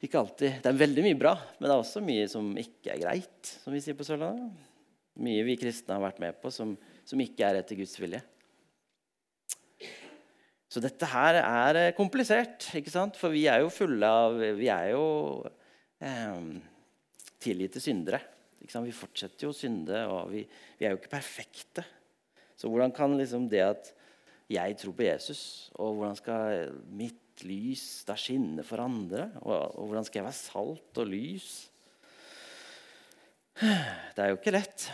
ikke 0.02 0.18
alltid, 0.18 0.56
Det 0.64 0.70
er 0.70 0.78
veldig 0.80 1.04
mye 1.06 1.18
bra, 1.18 1.36
men 1.60 1.68
det 1.68 1.74
er 1.76 1.80
også 1.84 2.02
mye 2.02 2.26
som 2.30 2.48
ikke 2.58 2.96
er 2.96 3.02
greit. 3.04 3.52
som 3.62 3.74
vi 3.74 3.82
sier 3.84 3.94
på 3.94 4.06
Sørlandet. 4.08 4.50
Mye 5.22 5.44
vi 5.46 5.58
kristne 5.62 5.94
har 5.94 6.02
vært 6.02 6.22
med 6.24 6.40
på 6.42 6.50
som, 6.50 6.74
som 7.06 7.22
ikke 7.22 7.46
er 7.46 7.60
etter 7.60 7.78
Guds 7.78 7.94
vilje. 8.02 8.22
Så 10.72 10.82
dette 10.82 11.06
her 11.06 11.38
er 11.42 11.94
komplisert, 11.94 12.72
ikke 12.74 12.94
sant? 12.94 13.20
for 13.20 13.30
vi 13.30 13.44
er 13.52 13.62
jo 13.62 13.70
fulle 13.70 14.08
av 14.08 14.40
Vi 14.58 14.72
er 14.72 14.94
jo 14.96 15.06
eh, 16.00 16.50
tilgitte 17.38 17.84
syndere. 17.84 18.24
Vi 18.62 18.94
fortsetter 18.96 19.46
jo 19.46 19.52
å 19.52 19.58
synde, 19.58 20.06
og 20.08 20.32
vi, 20.32 20.46
vi, 20.80 20.86
er 20.86 20.96
jo 20.96 21.02
ikke 21.02 21.14
perfekte. 21.14 21.86
Så 22.62 22.70
hvordan 22.70 22.94
kan 22.94 23.18
liksom 23.18 23.48
det 23.50 23.64
at 23.66 23.88
jeg 24.52 24.76
tror 24.78 24.94
på 24.94 25.06
Jesus, 25.08 25.72
og 25.82 25.96
hvordan 25.98 26.18
skal 26.20 26.74
mitt 26.94 27.42
lys 27.48 28.04
da 28.06 28.14
skinne 28.20 28.62
for 28.68 28.84
andre? 28.84 29.32
Og, 29.42 29.80
og 29.80 29.88
hvordan 29.88 30.06
skal 30.06 30.22
jeg 30.22 30.28
være 30.28 30.38
salt 30.38 31.00
og 31.02 31.08
lys? 31.10 31.48
Det 33.62 34.22
er 34.22 34.30
jo 34.30 34.38
ikke 34.38 34.54
lett. 34.54 34.86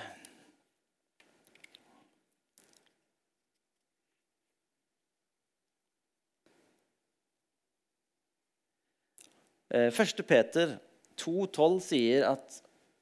Eh, 9.75 9.89
første 9.91 10.23
Peter 10.23 10.77
2,12 11.19 11.81
sier 11.83 12.29
at 12.31 12.61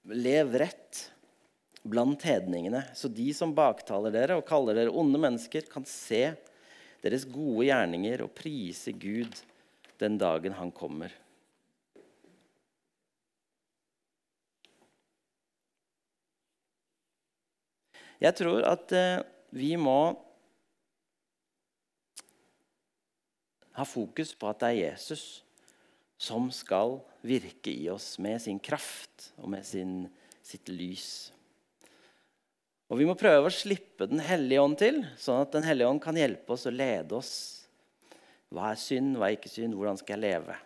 'lev 0.10 0.57
rett 0.57 1.10
blant 1.86 2.25
hedningene', 2.25 2.84
så 2.98 3.08
de 3.08 3.30
som 3.34 3.54
baktaler 3.56 4.13
dere 4.13 4.39
og 4.39 4.48
kaller 4.48 4.77
dere 4.77 4.94
onde 4.94 5.22
mennesker, 5.22 5.68
kan 5.70 5.86
se 5.86 6.34
deres 7.06 7.25
gode 7.30 7.68
gjerninger 7.68 8.24
og 8.25 8.34
prise 8.34 8.92
Gud 8.92 9.38
den 10.01 10.18
dagen 10.18 10.58
han 10.58 10.72
kommer. 10.74 11.13
Jeg 18.20 18.34
tror 18.39 18.63
at 18.65 18.92
eh, 18.96 19.24
vi 19.54 19.75
må 19.77 20.15
ha 23.75 23.84
fokus 23.84 24.32
på 24.39 24.50
at 24.50 24.62
det 24.63 24.70
er 24.72 24.80
Jesus 24.80 25.44
som 26.18 26.48
skal 26.56 27.01
virke 27.25 27.74
i 27.74 27.89
oss 27.92 28.15
med 28.24 28.39
sin 28.42 28.60
kraft 28.63 29.34
og 29.36 29.51
med 29.51 29.65
sin, 29.68 30.06
sitt 30.42 30.72
lys. 30.72 31.35
Og 32.89 33.00
Vi 33.00 33.08
må 33.08 33.15
prøve 33.18 33.50
å 33.50 33.54
slippe 33.54 34.08
Den 34.10 34.22
hellige 34.22 34.62
ånd 34.62 34.77
til, 34.82 35.01
sånn 35.18 35.42
at 35.42 35.54
Den 35.56 35.65
hellige 35.65 35.89
ånd 35.89 36.04
kan 36.04 36.18
hjelpe 36.20 36.54
oss 36.54 36.68
og 36.70 36.77
lede 36.77 37.18
oss. 37.18 37.34
Hva 38.54 38.72
er 38.72 38.80
synd, 38.80 39.15
hva 39.18 39.30
er 39.30 39.39
ikke 39.39 39.51
synd, 39.51 39.75
hvordan 39.75 39.98
skal 40.00 40.15
jeg 40.22 40.36
leve? 40.36 40.58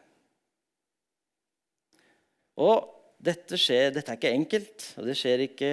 Og 2.59 2.89
dette, 3.23 3.55
skjer, 3.59 3.93
dette 3.95 4.11
er 4.11 4.19
ikke 4.19 4.35
enkelt, 4.35 4.85
og 4.99 5.07
det 5.07 5.15
skjer 5.17 5.45
ikke 5.45 5.71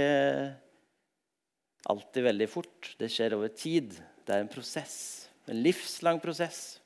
alltid 1.91 2.26
veldig 2.26 2.49
fort. 2.50 2.93
Det 2.99 3.11
skjer 3.11 3.35
over 3.37 3.50
tid. 3.55 3.97
Det 4.26 4.35
er 4.35 4.43
en 4.43 4.50
prosess, 4.50 4.97
en 5.50 5.61
livslang 5.62 6.23
prosess 6.23 6.79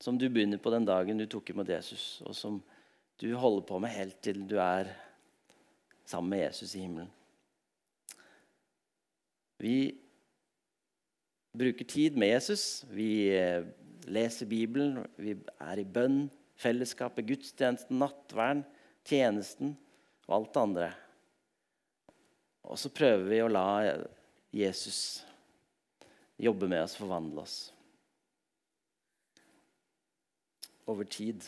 som 0.00 0.18
du 0.18 0.28
begynner 0.30 0.60
på 0.62 0.72
den 0.72 0.86
dagen 0.88 1.18
du 1.18 1.26
tok 1.26 1.50
imot 1.52 1.68
Jesus, 1.68 2.20
og 2.24 2.36
som 2.36 2.60
du 3.18 3.28
holder 3.34 3.64
på 3.66 3.80
med 3.82 3.94
helt 3.96 4.18
til 4.22 4.44
du 4.46 4.58
er 4.62 4.92
sammen 6.06 6.30
med 6.32 6.44
Jesus 6.46 6.74
i 6.76 6.84
himmelen. 6.84 7.10
Vi 9.58 9.78
bruker 11.58 11.88
tid 11.88 12.18
med 12.18 12.32
Jesus. 12.32 12.84
Vi 12.94 13.28
eh, 13.34 13.66
leser 14.08 14.48
Bibelen, 14.50 15.02
vi 15.18 15.34
er 15.58 15.82
i 15.82 15.86
bønn, 15.86 16.26
fellesskapet, 16.58 17.26
gudstjenesten, 17.28 17.98
nattverden, 18.00 18.64
tjenesten 19.08 19.74
og 20.28 20.36
alt 20.38 20.52
det 20.54 20.62
andre. 20.62 20.92
Og 22.68 22.78
så 22.78 22.92
prøver 22.92 23.26
vi 23.30 23.42
å 23.42 23.50
la 23.50 23.66
Jesus 24.54 25.00
jobbe 26.38 26.68
med 26.70 26.84
oss, 26.84 26.96
forvandle 26.98 27.42
oss. 27.44 27.58
over 30.88 31.04
tid. 31.04 31.44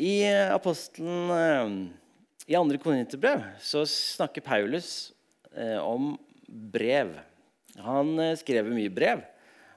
I 0.00 0.24
apostelen 0.48 1.30
eh, 1.30 1.72
i 2.48 2.56
andre 2.56 2.78
korinterbrev 2.80 3.42
så 3.60 3.82
snakker 3.84 4.40
Paulus 4.40 5.12
eh, 5.52 5.76
om 5.76 6.14
brev. 6.48 7.12
Han 7.84 8.14
eh, 8.16 8.36
skrev 8.40 8.70
mye 8.72 8.88
brev, 8.88 9.20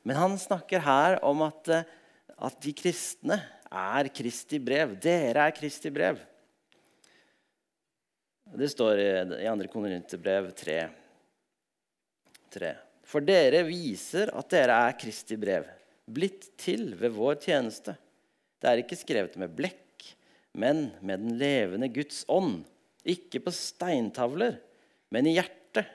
men 0.08 0.16
han 0.16 0.38
snakker 0.40 0.86
her 0.86 1.18
om 1.28 1.44
at, 1.44 1.74
at 2.40 2.56
de 2.64 2.72
kristne 2.72 3.42
er 3.68 4.10
Kristi 4.16 4.62
brev. 4.64 4.96
Dere 5.04 5.50
er 5.50 5.58
Kristi 5.58 5.92
brev. 5.92 6.22
Det 8.54 8.72
står 8.72 9.04
i, 9.04 9.12
i 9.44 9.52
2. 9.52 9.70
Korinterbrev 9.76 10.52
3. 10.56 10.80
3. 12.54 12.74
For 13.04 13.28
dere 13.28 13.66
viser 13.68 14.32
at 14.32 14.56
dere 14.56 14.80
er 14.88 15.00
Kristi 15.04 15.36
brev, 15.36 15.68
blitt 16.08 16.54
til 16.64 16.94
ved 16.96 17.12
vår 17.12 17.42
tjeneste. 17.44 18.00
Det 18.64 18.72
er 18.72 18.86
ikke 18.86 19.04
skrevet 19.04 19.36
med 19.42 19.52
blekk, 19.52 19.83
men 20.54 20.88
med 21.02 21.24
den 21.24 21.38
levende 21.42 21.90
Guds 21.94 22.24
ånd. 22.32 22.62
Ikke 23.04 23.42
på 23.44 23.52
steintavler, 23.54 24.60
men 25.12 25.28
i 25.28 25.36
hjertet, 25.36 25.90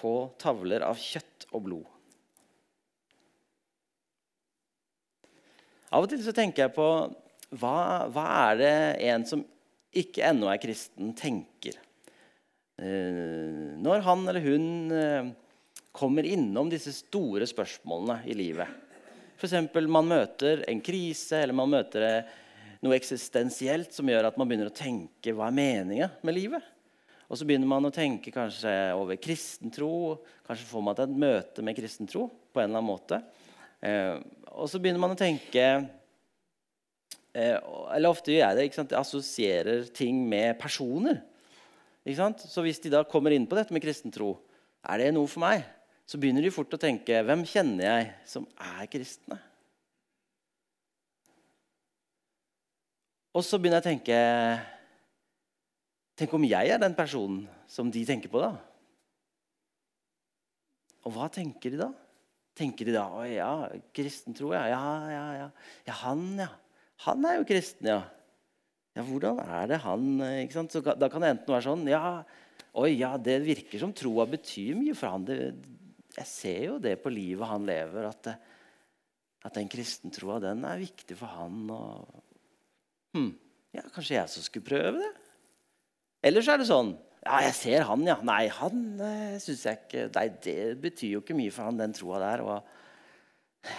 på 0.00 0.30
tavler 0.40 0.80
av 0.86 0.96
kjøtt 0.96 1.50
og 1.52 1.64
blod. 1.66 1.88
Av 5.90 6.06
og 6.06 6.08
til 6.08 6.22
så 6.24 6.32
tenker 6.32 6.64
jeg 6.64 6.72
på 6.76 6.86
hva, 7.58 8.06
hva 8.14 8.26
er 8.46 8.60
det 8.60 8.74
en 9.10 9.26
som 9.28 9.42
ikke 9.90 10.22
ennå 10.30 10.48
er 10.48 10.60
kristen, 10.62 11.10
tenker? 11.18 11.76
Eh, 12.80 13.74
når 13.82 14.06
han 14.06 14.22
eller 14.30 14.46
hun 14.46 14.94
eh, 14.94 15.32
kommer 15.92 16.24
innom 16.24 16.70
disse 16.70 16.94
store 16.96 17.48
spørsmålene 17.50 18.22
i 18.30 18.36
livet. 18.38 18.70
F.eks. 19.36 19.56
man 19.90 20.08
møter 20.08 20.62
en 20.70 20.80
krise 20.84 21.42
eller 21.42 21.56
man 21.56 21.74
møter 21.74 22.06
eh, 22.06 22.38
noe 22.80 22.96
eksistensielt 22.96 23.92
som 23.94 24.08
gjør 24.08 24.30
at 24.30 24.38
man 24.40 24.48
begynner 24.48 24.70
å 24.70 24.74
tenke 24.76 25.34
hva 25.36 25.50
er 25.50 25.56
meninga 25.56 26.10
med 26.24 26.36
livet. 26.36 26.64
Og 27.30 27.38
så 27.38 27.46
begynner 27.46 27.68
man 27.70 27.86
å 27.86 27.92
tenke 27.94 28.32
kanskje 28.34 28.72
over 28.98 29.18
kristentro. 29.22 30.18
Kanskje 30.46 30.66
får 30.66 30.82
man 30.82 30.96
til 30.98 31.06
et 31.06 31.20
møte 31.22 31.62
med 31.62 31.76
kristentro 31.78 32.26
på 32.50 32.58
en 32.58 32.66
eller 32.66 32.80
annen 32.80 32.88
måte. 32.88 33.20
Eh, 33.86 34.16
og 34.50 34.66
så 34.70 34.80
begynner 34.82 35.00
man 35.00 35.14
å 35.14 35.18
tenke 35.18 35.66
eh, 37.32 37.56
Eller 37.94 38.10
ofte 38.10 38.34
gjør 38.34 38.42
jeg 38.42 38.58
det. 38.58 38.64
ikke 38.66 38.80
sant? 38.80 38.96
Jeg 38.96 39.00
assosierer 39.04 39.86
ting 39.94 40.24
med 40.28 40.58
personer. 40.60 41.22
Så 42.10 42.64
hvis 42.64 42.82
de 42.82 42.90
da 42.90 43.04
kommer 43.06 43.36
inn 43.36 43.46
på 43.46 43.54
dette 43.54 43.76
med 43.76 43.84
kristen 43.84 44.10
tro, 44.10 44.32
er 44.82 44.98
det 44.98 45.12
noe 45.14 45.28
for 45.30 45.44
meg? 45.44 45.62
Så 46.08 46.18
begynner 46.18 46.42
de 46.42 46.50
fort 46.50 46.72
å 46.74 46.80
tenke 46.80 47.20
hvem 47.22 47.44
kjenner 47.46 47.86
jeg 47.86 48.10
som 48.26 48.48
er 48.58 48.88
kristne? 48.90 49.38
Og 53.30 53.44
så 53.46 53.58
begynner 53.58 53.78
jeg 53.78 53.86
å 53.86 53.90
tenke 53.92 54.20
Tenk 56.18 56.34
om 56.36 56.44
jeg 56.44 56.68
er 56.68 56.80
den 56.82 56.96
personen 56.96 57.46
som 57.70 57.88
de 57.88 58.02
tenker 58.04 58.28
på, 58.28 58.42
da? 58.42 58.50
Og 61.06 61.14
hva 61.14 61.30
tenker 61.32 61.72
de 61.72 61.78
da? 61.80 61.88
Tenker 62.58 62.90
de 62.90 62.92
da 62.92 63.06
å 63.14 63.22
ja, 63.24 63.52
kristen 63.96 64.36
tro, 64.36 64.50
ja. 64.52 64.66
Ja, 64.68 64.82
ja, 65.08 65.22
ja. 65.38 65.46
ja 65.86 65.96
han, 66.02 66.26
ja. 66.42 66.50
Han 67.06 67.24
er 67.24 67.38
jo 67.38 67.46
kristen, 67.48 67.88
ja. 67.88 68.02
Ja, 68.98 69.06
hvordan 69.06 69.38
er 69.40 69.70
det 69.70 69.78
han 69.86 70.06
ikke 70.42 70.58
sant? 70.58 70.74
Så 70.74 70.82
Da 70.82 71.08
kan 71.08 71.24
det 71.24 71.30
enten 71.36 71.54
være 71.54 71.68
sånn 71.70 71.86
ja, 71.88 72.20
Oi, 72.76 72.92
ja, 73.00 73.14
det 73.18 73.40
virker 73.46 73.80
som 73.80 73.94
troa 73.96 74.26
betyr 74.30 74.76
mye 74.78 74.94
for 74.98 75.14
han. 75.14 75.24
Det, 75.26 75.38
jeg 76.14 76.28
ser 76.28 76.60
jo 76.68 76.76
det 76.82 76.98
på 77.02 77.10
livet 77.10 77.48
han 77.48 77.64
lever, 77.66 78.06
at, 78.06 78.28
at 79.46 79.56
den 79.56 79.70
kristentroa 79.72 80.36
den 80.44 80.62
er 80.68 80.82
viktig 80.82 81.16
for 81.18 81.32
han. 81.38 81.64
Og, 81.74 82.20
hm, 83.16 83.30
ja, 83.76 83.84
kanskje 83.94 84.16
jeg 84.16 84.32
som 84.32 84.46
skulle 84.46 84.66
prøve 84.66 84.98
det? 84.98 85.12
Eller 86.30 86.44
så 86.44 86.54
er 86.54 86.62
det 86.62 86.68
sånn 86.70 86.92
Ja, 87.20 87.40
jeg 87.44 87.54
ser 87.58 87.86
han, 87.88 88.04
ja. 88.08 88.16
Nei, 88.24 88.42
han 88.56 88.84
eh, 89.04 89.38
syns 89.42 89.64
jeg 89.68 89.80
ikke 89.82 90.04
Nei, 90.16 90.26
det 90.44 90.58
betyr 90.82 91.16
jo 91.16 91.22
ikke 91.24 91.36
mye 91.36 91.52
for 91.54 91.68
han, 91.68 91.80
den 91.80 91.96
troa 91.96 92.20
der. 92.22 92.44
Og, 92.44 93.70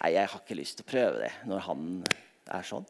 nei, 0.00 0.12
jeg 0.16 0.30
har 0.32 0.42
ikke 0.42 0.58
lyst 0.58 0.80
til 0.80 0.86
å 0.86 0.92
prøve 0.92 1.26
det 1.26 1.32
når 1.50 1.66
han 1.68 1.90
er 2.58 2.66
sånn. 2.66 2.88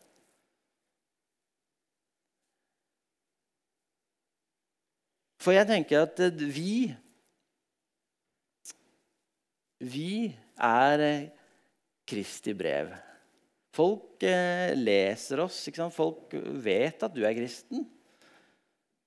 For 5.38 5.54
jeg 5.54 5.68
tenker 5.68 6.02
at 6.08 6.18
vi 6.42 6.94
Vi 9.78 10.34
er 10.58 11.02
eh, 11.06 11.28
Kristi 12.08 12.50
brev. 12.58 12.90
Folk 13.78 14.26
eh, 14.26 14.74
leser 14.74 15.44
oss. 15.44 15.60
Folk 15.94 16.34
vet 16.64 17.06
at 17.06 17.14
du 17.14 17.22
er 17.22 17.36
kristen. 17.36 17.86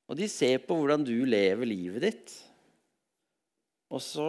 Og 0.08 0.16
de 0.20 0.28
ser 0.32 0.62
på 0.64 0.76
hvordan 0.76 1.04
du 1.08 1.16
lever 1.28 1.68
livet 1.68 2.06
ditt. 2.06 2.34
Og 3.92 4.00
så, 4.04 4.28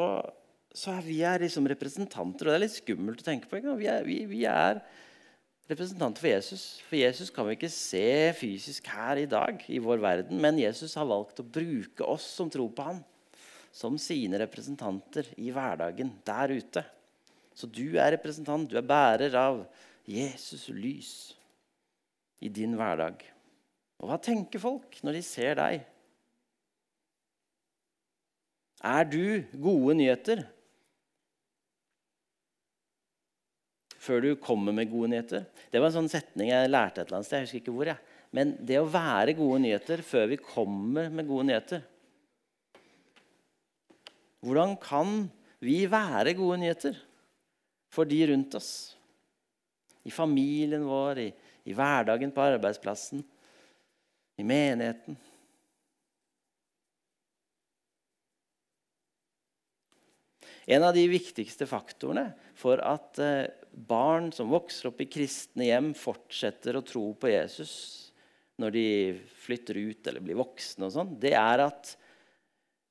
så 0.74 0.96
er 0.96 1.06
vi 1.06 1.20
er 1.26 1.44
liksom 1.44 1.66
representanter, 1.70 2.48
og 2.48 2.50
det 2.50 2.58
er 2.58 2.64
litt 2.64 2.80
skummelt 2.80 3.22
å 3.22 3.26
tenke 3.26 3.50
på. 3.50 3.60
Vi 3.78 3.88
er, 3.90 4.02
vi, 4.06 4.18
vi 4.30 4.42
er 4.50 4.82
representanter 5.70 6.22
for 6.22 6.30
Jesus. 6.32 6.64
For 6.88 6.98
Jesus 6.98 7.30
kan 7.34 7.46
vi 7.46 7.56
ikke 7.56 7.70
se 7.72 8.32
fysisk 8.38 8.90
her 8.90 9.22
i 9.22 9.28
dag 9.30 9.62
i 9.70 9.78
vår 9.82 10.02
verden, 10.02 10.42
men 10.42 10.60
Jesus 10.60 10.96
har 10.98 11.06
valgt 11.10 11.42
å 11.42 11.46
bruke 11.46 12.06
oss 12.06 12.26
som 12.38 12.50
tror 12.50 12.72
på 12.74 12.88
ham, 12.90 12.98
som 13.72 13.94
sine 14.00 14.42
representanter 14.42 15.30
i 15.40 15.52
hverdagen 15.54 16.10
der 16.26 16.56
ute. 16.58 16.84
Så 17.54 17.68
du 17.68 17.98
er 18.00 18.14
representant, 18.16 18.68
du 18.68 18.78
er 18.80 18.86
bærer 18.86 19.34
av 19.38 19.62
Jesus' 20.08 20.68
lys 20.74 21.12
i 22.42 22.50
din 22.50 22.74
hverdag. 22.78 23.22
Og 24.02 24.10
hva 24.10 24.18
tenker 24.18 24.62
folk 24.62 24.98
når 25.06 25.18
de 25.18 25.22
ser 25.26 25.58
deg? 25.60 25.84
Er 28.82 29.06
du 29.06 29.44
gode 29.62 29.94
nyheter? 30.00 30.42
Før 34.02 34.24
du 34.24 34.32
kommer 34.42 34.74
med 34.74 34.90
gode 34.90 35.12
nyheter. 35.12 35.44
Det 35.70 35.78
var 35.78 35.92
en 35.92 36.00
sånn 36.00 36.10
setning 36.10 36.50
jeg 36.50 36.72
lærte 36.72 37.04
et 37.04 37.06
eller 37.06 37.20
annet 37.20 37.28
sted. 37.28 37.38
jeg 37.38 37.46
husker 37.46 37.62
ikke 37.62 37.76
hvor 37.76 37.92
jeg. 37.92 38.02
Men 38.34 38.56
det 38.58 38.80
å 38.80 38.88
være 38.90 39.36
gode 39.38 39.60
nyheter 39.62 40.02
før 40.02 40.26
vi 40.32 40.40
kommer 40.42 41.10
med 41.12 41.28
gode 41.28 41.50
nyheter 41.50 41.82
Hvordan 44.42 44.72
kan 44.82 45.28
vi 45.62 45.84
være 45.86 46.32
gode 46.34 46.56
nyheter 46.58 46.96
for 47.92 48.08
de 48.08 48.18
rundt 48.32 48.56
oss? 48.58 48.72
I 50.02 50.10
familien 50.10 50.84
vår, 50.86 51.20
i, 51.22 51.28
i 51.68 51.76
hverdagen 51.76 52.32
på 52.34 52.42
arbeidsplassen, 52.44 53.22
i 54.36 54.44
menigheten. 54.46 55.16
En 60.66 60.84
av 60.86 60.94
de 60.94 61.02
viktigste 61.10 61.66
faktorene 61.66 62.30
for 62.58 62.80
at 62.86 63.18
eh, 63.22 63.50
barn 63.72 64.30
som 64.34 64.52
vokser 64.52 64.90
opp 64.92 65.00
i 65.02 65.08
kristne 65.10 65.66
hjem, 65.66 65.90
fortsetter 65.98 66.78
å 66.78 66.84
tro 66.86 67.08
på 67.18 67.32
Jesus 67.32 67.74
når 68.62 68.74
de 68.76 68.86
flytter 69.42 69.80
ut 69.80 70.06
eller 70.06 70.22
blir 70.22 70.38
voksne, 70.38 70.86
og 70.86 70.94
sånn, 70.94 71.14
det 71.18 71.32
er 71.34 71.64
at 71.64 71.96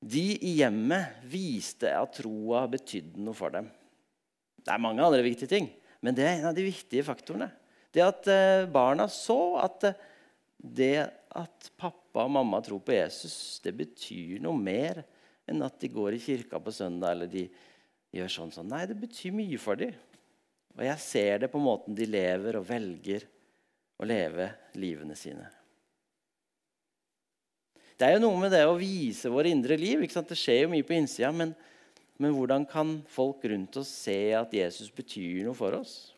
de 0.02 0.24
i 0.42 0.56
hjemmet 0.58 1.22
viste 1.30 1.92
at 1.94 2.18
troa 2.18 2.66
betydde 2.68 3.22
noe 3.22 3.38
for 3.38 3.54
dem. 3.54 3.70
Det 4.62 4.74
er 4.74 4.82
mange 4.82 5.06
andre 5.06 5.22
viktige 5.24 5.52
ting, 5.52 5.70
men 6.02 6.18
det 6.18 6.26
er 6.26 6.40
en 6.40 6.50
av 6.52 6.58
de 6.58 6.66
viktige 6.66 7.06
faktorene. 7.06 7.50
Det 7.92 8.04
at 8.04 8.30
eh, 8.32 8.68
barna 8.72 9.08
så 9.12 9.40
at 9.62 9.90
eh, 9.90 10.08
det 10.62 10.96
at 11.32 11.72
pappa 11.80 12.26
og 12.26 12.34
mamma 12.36 12.60
tror 12.62 12.82
på 12.86 12.94
Jesus, 12.94 13.60
det 13.64 13.74
betyr 13.78 14.42
noe 14.44 14.58
mer 14.58 15.02
enn 15.50 15.64
at 15.66 15.80
de 15.82 15.90
går 15.92 16.18
i 16.18 16.22
kirka 16.22 16.60
på 16.62 16.74
søndag 16.76 17.16
eller 17.16 17.32
de 17.32 17.48
gjør 18.14 18.34
sånn 18.34 18.54
sånn. 18.54 18.70
Nei, 18.70 18.84
det 18.90 18.98
betyr 19.00 19.34
mye 19.36 19.60
for 19.62 19.80
dem. 19.80 19.96
Og 20.78 20.84
jeg 20.86 21.04
ser 21.04 21.42
det 21.44 21.52
på 21.52 21.62
måten 21.62 21.96
de 21.98 22.08
lever 22.08 22.60
og 22.60 22.68
velger 22.68 23.26
å 24.02 24.08
leve 24.08 24.48
livene 24.80 25.18
sine. 25.20 25.48
Det 27.98 28.08
er 28.08 28.16
jo 28.16 28.24
noe 28.24 28.40
med 28.42 28.54
det 28.54 28.64
å 28.66 28.78
vise 28.80 29.30
våre 29.30 29.52
indre 29.52 29.78
liv. 29.78 30.02
Det 30.02 30.38
skjer 30.38 30.64
jo 30.64 30.72
mye 30.72 30.86
på 30.88 30.96
innsida. 30.98 31.30
Men, 31.36 31.52
men 32.22 32.36
hvordan 32.38 32.68
kan 32.70 33.00
folk 33.10 33.42
rundt 33.50 33.78
oss 33.82 33.90
se 34.04 34.14
at 34.38 34.52
Jesus 34.54 34.92
betyr 34.94 35.42
noe 35.48 35.58
for 35.58 35.74
oss? 35.74 36.12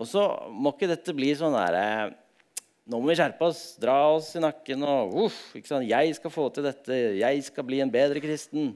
Og 0.00 0.08
så 0.08 0.22
må 0.50 0.72
ikke 0.72 0.88
dette 0.90 1.14
bli 1.16 1.30
sånn 1.38 1.54
derre 1.54 2.14
Nå 2.84 2.98
må 3.00 3.08
vi 3.08 3.14
skjerpe 3.16 3.46
oss, 3.48 3.78
dra 3.80 3.94
oss 4.12 4.26
i 4.36 4.40
nakken 4.44 4.82
og 4.84 5.14
uff, 5.22 5.36
ikke 5.56 5.70
sant? 5.70 5.86
'Jeg 5.88 6.16
skal 6.18 6.32
få 6.32 6.50
til 6.52 6.66
dette. 6.66 6.92
Jeg 7.16 7.44
skal 7.46 7.64
bli 7.64 7.78
en 7.80 7.92
bedre 7.92 8.20
kristen.' 8.20 8.74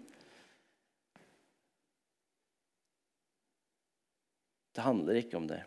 Det 4.73 4.85
handler 4.87 5.21
ikke 5.21 5.37
om 5.37 5.45
det. 5.51 5.61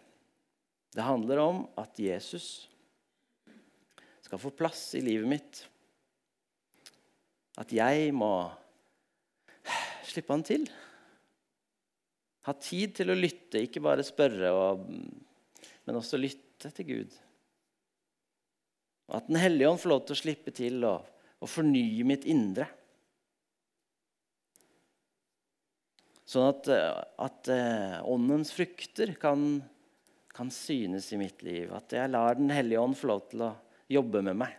Det 0.95 1.05
handler 1.05 1.38
om 1.43 1.62
at 1.77 1.99
Jesus 2.01 2.71
skal 4.31 4.39
få 4.39 4.53
plass 4.55 4.93
i 4.95 5.03
livet 5.03 5.27
mitt. 5.27 5.57
At 7.59 7.73
jeg 7.75 8.13
må 8.15 8.31
slippe 10.07 10.31
han 10.31 10.45
til. 10.47 10.63
Ha 12.47 12.55
tid 12.55 12.95
til 12.95 13.11
å 13.11 13.17
lytte, 13.17 13.59
ikke 13.59 13.83
bare 13.83 14.07
spørre 14.07 14.53
og 14.55 14.87
men 15.83 15.97
også 15.99 16.15
lytte 16.15 16.69
til 16.77 16.87
Gud. 16.87 17.15
Og 19.09 19.17
at 19.17 19.27
Den 19.27 19.39
hellige 19.41 19.67
ånd 19.67 19.81
får 19.81 19.91
lov 19.91 20.05
til 20.05 20.15
å 20.15 20.21
slippe 20.21 20.53
til 20.55 20.85
og, 20.87 21.09
og 21.43 21.51
fornye 21.51 22.05
mitt 22.07 22.23
indre. 22.31 22.69
Sånn 26.23 26.47
at, 26.47 26.69
at 26.71 27.51
uh, 27.51 27.97
åndens 28.07 28.53
frukter 28.55 29.11
kan, 29.19 29.59
kan, 30.31 30.53
synes 30.55 31.09
i 31.11 31.19
mitt 31.19 31.43
liv. 31.43 31.73
At 31.75 31.91
jeg 31.91 32.13
lar 32.13 32.39
Den 32.39 32.53
hellige 32.55 32.79
ånd 32.79 32.95
få 32.95 33.11
lov 33.11 33.27
til 33.33 33.43
å 33.49 33.51
jobbe 33.91 34.23
med 34.25 34.39
meg. 34.43 34.58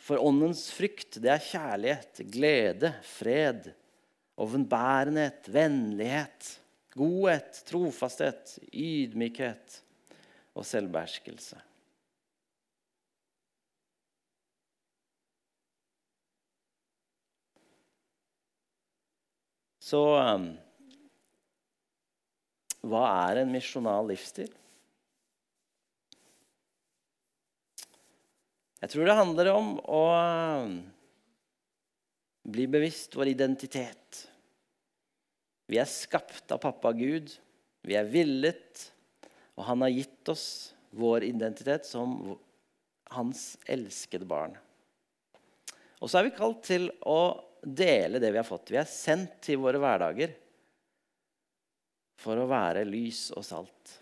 For 0.00 0.18
åndens 0.18 0.66
frykt, 0.74 1.20
det 1.22 1.30
er 1.30 1.44
kjærlighet, 1.44 2.22
glede, 2.32 2.90
fred, 3.06 3.68
ovenbærenhet, 4.40 5.46
vennlighet, 5.54 6.48
godhet, 6.96 7.62
trofasthet, 7.68 8.56
ydmykhet, 8.72 9.80
og 10.54 10.66
selvbeherskelse. 10.66 11.60
Så 19.84 20.00
um, 20.00 20.46
hva 22.88 23.02
er 23.28 23.42
en 23.42 23.52
misjonal 23.52 24.06
livsstil? 24.08 24.52
Jeg 28.84 28.92
tror 28.92 29.08
det 29.08 29.16
handler 29.16 29.48
om 29.48 29.68
å 29.80 30.02
um, 30.12 30.72
bli 32.52 32.66
bevisst 32.68 33.14
vår 33.16 33.30
identitet. 33.32 34.18
Vi 35.72 35.78
er 35.80 35.88
skapt 35.88 36.52
av 36.52 36.60
pappa 36.60 36.92
Gud. 36.92 37.32
Vi 37.80 37.96
er 37.96 38.04
villet 38.04 38.82
og 39.54 39.64
han 39.70 39.86
har 39.86 39.94
gitt 39.94 40.28
oss 40.28 40.46
vår 40.92 41.24
identitet 41.30 41.88
som 41.88 42.36
hans 43.16 43.54
elskede 43.64 44.28
barn. 44.28 44.52
Og 46.04 46.10
så 46.10 46.20
er 46.20 46.28
vi 46.28 46.36
kalt 46.36 46.60
til 46.68 46.90
å 47.08 47.20
dele 47.64 48.20
det 48.20 48.34
vi 48.34 48.42
har 48.42 48.44
fått. 48.44 48.68
Vi 48.68 48.82
er 48.84 48.90
sendt 48.90 49.38
til 49.48 49.62
våre 49.64 49.80
hverdager 49.80 50.36
for 52.20 52.36
å 52.36 52.50
være 52.52 52.84
lys 52.84 53.30
og 53.32 53.48
salt. 53.48 54.00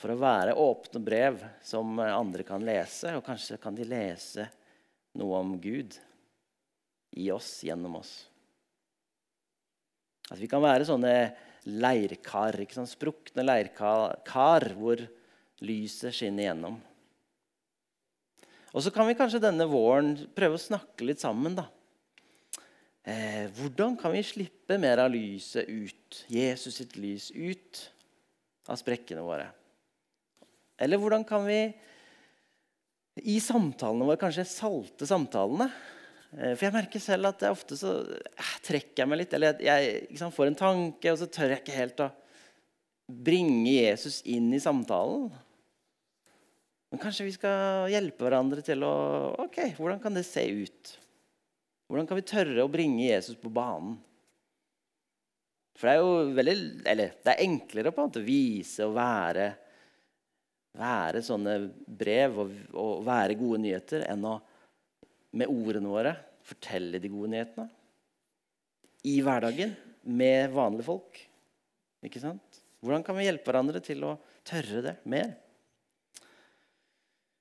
For 0.00 0.14
å 0.14 0.20
være 0.20 0.56
åpne 0.56 1.02
brev 1.04 1.42
som 1.64 1.98
andre 2.00 2.46
kan 2.48 2.64
lese, 2.64 3.12
og 3.18 3.24
kanskje 3.26 3.60
kan 3.60 3.76
de 3.76 3.84
lese 3.84 4.46
noe 5.20 5.40
om 5.42 5.56
Gud 5.60 5.98
i 7.20 7.28
oss, 7.34 7.58
gjennom 7.66 7.98
oss. 8.00 8.14
At 10.30 10.38
vi 10.38 10.48
kan 10.48 10.62
være 10.62 10.86
sånne 10.88 11.14
leirkar. 11.66 12.56
ikke 12.62 12.78
sånn 12.78 12.88
Sprukne 12.88 13.44
leirkar 13.44 14.70
hvor 14.78 15.02
lyset 15.66 16.14
skinner 16.14 16.48
gjennom. 16.48 16.78
Og 18.70 18.84
så 18.86 18.92
kan 18.94 19.08
vi 19.08 19.18
kanskje 19.18 19.42
denne 19.42 19.66
våren 19.66 20.14
prøve 20.32 20.56
å 20.56 20.62
snakke 20.62 21.04
litt 21.04 21.20
sammen. 21.20 21.58
da. 21.58 21.66
Eh, 23.02 23.50
hvordan 23.58 23.98
kan 23.98 24.14
vi 24.14 24.22
slippe 24.22 24.78
mer 24.78 25.02
av 25.02 25.10
lyset 25.10 25.66
ut, 25.66 26.24
Jesus 26.30 26.78
sitt 26.78 26.96
lys, 26.96 27.30
ut 27.34 27.90
av 28.70 28.78
sprekkene 28.78 29.24
våre? 29.26 29.48
Eller 30.80 31.00
hvordan 31.00 31.24
kan 31.28 31.44
vi 31.46 31.60
i 33.20 33.36
samtalene 33.42 34.06
våre 34.08 34.20
kanskje 34.20 34.46
salte 34.48 35.08
samtalene? 35.08 35.68
Eh, 36.36 36.54
for 36.54 36.66
jeg 36.66 36.76
merker 36.76 37.02
selv 37.02 37.32
at 37.32 37.44
jeg 37.44 37.56
ofte 37.56 37.76
så 37.78 37.98
jeg 38.06 38.64
trekker 38.66 39.02
jeg 39.02 39.10
meg 39.10 39.22
litt. 39.22 39.36
Eller 39.36 39.60
jeg, 39.64 39.92
jeg 40.14 40.32
får 40.36 40.50
en 40.50 40.58
tanke, 40.62 41.12
og 41.12 41.20
så 41.20 41.28
tør 41.28 41.54
jeg 41.54 41.64
ikke 41.64 41.78
helt 41.78 42.04
å 42.06 42.10
bringe 43.10 43.70
Jesus 43.72 44.20
inn 44.30 44.48
i 44.54 44.62
samtalen. 44.62 45.28
Men 46.90 47.02
kanskje 47.02 47.28
vi 47.28 47.36
skal 47.36 47.90
hjelpe 47.90 48.26
hverandre 48.26 48.64
til 48.66 48.82
å 48.82 48.94
Ok, 49.44 49.60
hvordan 49.76 50.00
kan 50.02 50.16
det 50.16 50.26
se 50.26 50.42
ut? 50.42 50.94
Hvordan 51.90 52.06
kan 52.06 52.18
vi 52.18 52.26
tørre 52.26 52.64
å 52.64 52.70
bringe 52.70 53.04
Jesus 53.04 53.38
på 53.38 53.50
banen? 53.50 53.98
For 55.78 55.88
det 55.88 55.92
er 55.94 56.00
jo 56.02 56.34
veldig 56.36 56.54
Eller 56.90 57.14
det 57.24 57.32
er 57.32 57.44
enklere 57.46 57.92
på 57.94 58.02
en 58.02 58.10
måte 58.10 58.22
å 58.22 58.26
vise 58.26 58.86
og 58.86 58.96
være, 58.98 59.52
være 60.78 61.22
sånne 61.24 61.56
brev 62.00 62.38
og, 62.44 62.54
og 62.78 63.04
være 63.06 63.38
gode 63.38 63.60
nyheter 63.64 64.04
enn 64.10 64.26
å 64.28 64.36
med 65.36 65.50
ordene 65.50 65.90
våre 65.90 66.14
fortelle 66.46 66.98
de 67.02 67.10
gode 67.10 67.30
nyhetene. 67.34 67.68
I 69.06 69.20
hverdagen 69.24 69.74
med 70.10 70.50
vanlige 70.54 70.88
folk. 70.88 71.20
Ikke 72.06 72.22
sant? 72.22 72.60
Hvordan 72.80 73.04
kan 73.04 73.16
vi 73.18 73.26
hjelpe 73.26 73.50
hverandre 73.50 73.82
til 73.84 74.02
å 74.08 74.16
tørre 74.46 74.82
det 74.84 74.96
mer? 75.10 75.32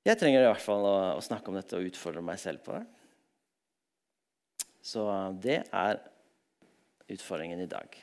Jeg 0.07 0.19
trenger 0.19 0.43
i 0.43 0.49
hvert 0.49 0.63
fall 0.63 0.85
å, 0.87 0.95
å 1.17 1.23
snakke 1.23 1.51
om 1.51 1.57
dette 1.59 1.77
og 1.77 1.89
utfordre 1.89 2.23
meg 2.25 2.39
selv 2.41 2.63
på 2.65 2.75
det. 2.75 2.85
Så 4.89 5.03
det 5.43 5.61
er 5.75 5.99
utfordringen 7.09 7.61
i 7.61 7.69
dag. 7.69 7.97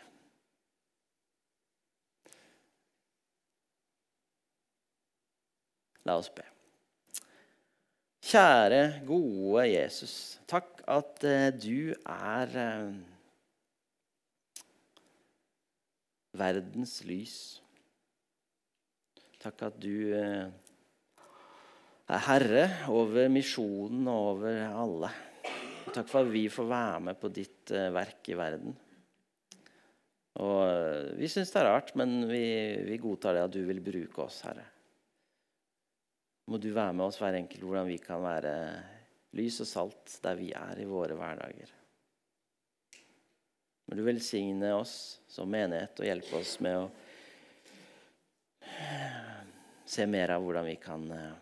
La 6.07 6.15
oss 6.21 6.31
be. 6.31 6.45
Kjære, 8.27 9.03
gode 9.07 9.65
Jesus. 9.71 10.15
Takk 10.51 10.81
at 10.91 11.23
eh, 11.27 11.53
du 11.55 11.93
er 11.95 12.55
eh, 12.63 12.97
verdens 16.35 16.97
lys. 17.07 17.37
Takk 19.43 19.67
at 19.69 19.79
du 19.83 20.11
eh, 20.15 20.51
er 22.11 22.25
herre 22.29 22.67
over 22.91 23.31
misjonen 23.31 24.11
og 24.11 24.31
over 24.37 24.63
alle. 24.69 25.15
Takk 25.91 26.11
for 26.11 26.23
at 26.23 26.35
vi 26.35 26.47
får 26.51 26.71
være 26.71 27.03
med 27.09 27.19
på 27.23 27.31
ditt 27.35 27.71
verk 27.95 28.31
i 28.31 28.39
verden. 28.39 28.75
Og 30.43 31.15
Vi 31.17 31.29
syns 31.31 31.55
det 31.55 31.63
er 31.63 31.71
rart, 31.71 31.95
men 31.97 32.25
vi, 32.29 32.47
vi 32.91 32.99
godtar 33.01 33.39
det 33.39 33.47
at 33.47 33.55
du 33.55 33.63
vil 33.71 33.81
bruke 33.81 34.27
oss, 34.27 34.43
Herre 34.45 34.76
må 36.47 36.59
du 36.63 36.71
være 36.71 36.95
med 36.95 37.09
oss 37.09 37.19
hver 37.21 37.39
enkelt 37.39 37.65
hvordan 37.67 37.89
vi 37.89 37.99
kan 38.03 38.23
være 38.23 38.53
lys 39.37 39.61
og 39.65 39.69
salt 39.69 40.19
der 40.23 40.39
vi 40.39 40.53
er 40.55 40.81
i 40.81 40.87
våre 40.89 41.17
hverdager. 41.19 41.73
Må 43.87 43.95
du 43.95 44.03
velsigne 44.07 44.73
oss 44.75 45.21
som 45.31 45.51
menighet 45.51 46.01
og 46.03 46.09
hjelpe 46.09 46.41
oss 46.41 46.57
med 46.65 46.81
å 46.81 46.87
se 49.87 50.07
mer 50.11 50.35
av 50.35 50.43
hvordan 50.43 50.67
vi 50.67 50.77
kan 50.83 51.05
eh, 51.15 51.35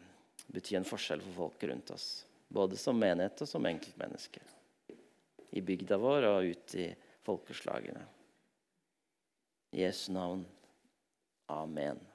bety 0.52 0.76
en 0.76 0.88
forskjell 0.88 1.22
for 1.24 1.38
folk 1.38 1.64
rundt 1.70 1.94
oss. 1.94 2.08
Både 2.48 2.76
som 2.76 2.98
menighet 3.00 3.40
og 3.40 3.48
som 3.48 3.64
enkeltmennesker. 3.66 4.44
I 5.56 5.62
bygda 5.64 5.96
vår 6.00 6.28
og 6.28 6.50
ut 6.52 6.74
i 6.76 6.88
folkeslagene. 7.24 8.04
I 9.72 9.86
Jesu 9.86 10.12
navn. 10.12 10.44
Amen. 11.50 12.13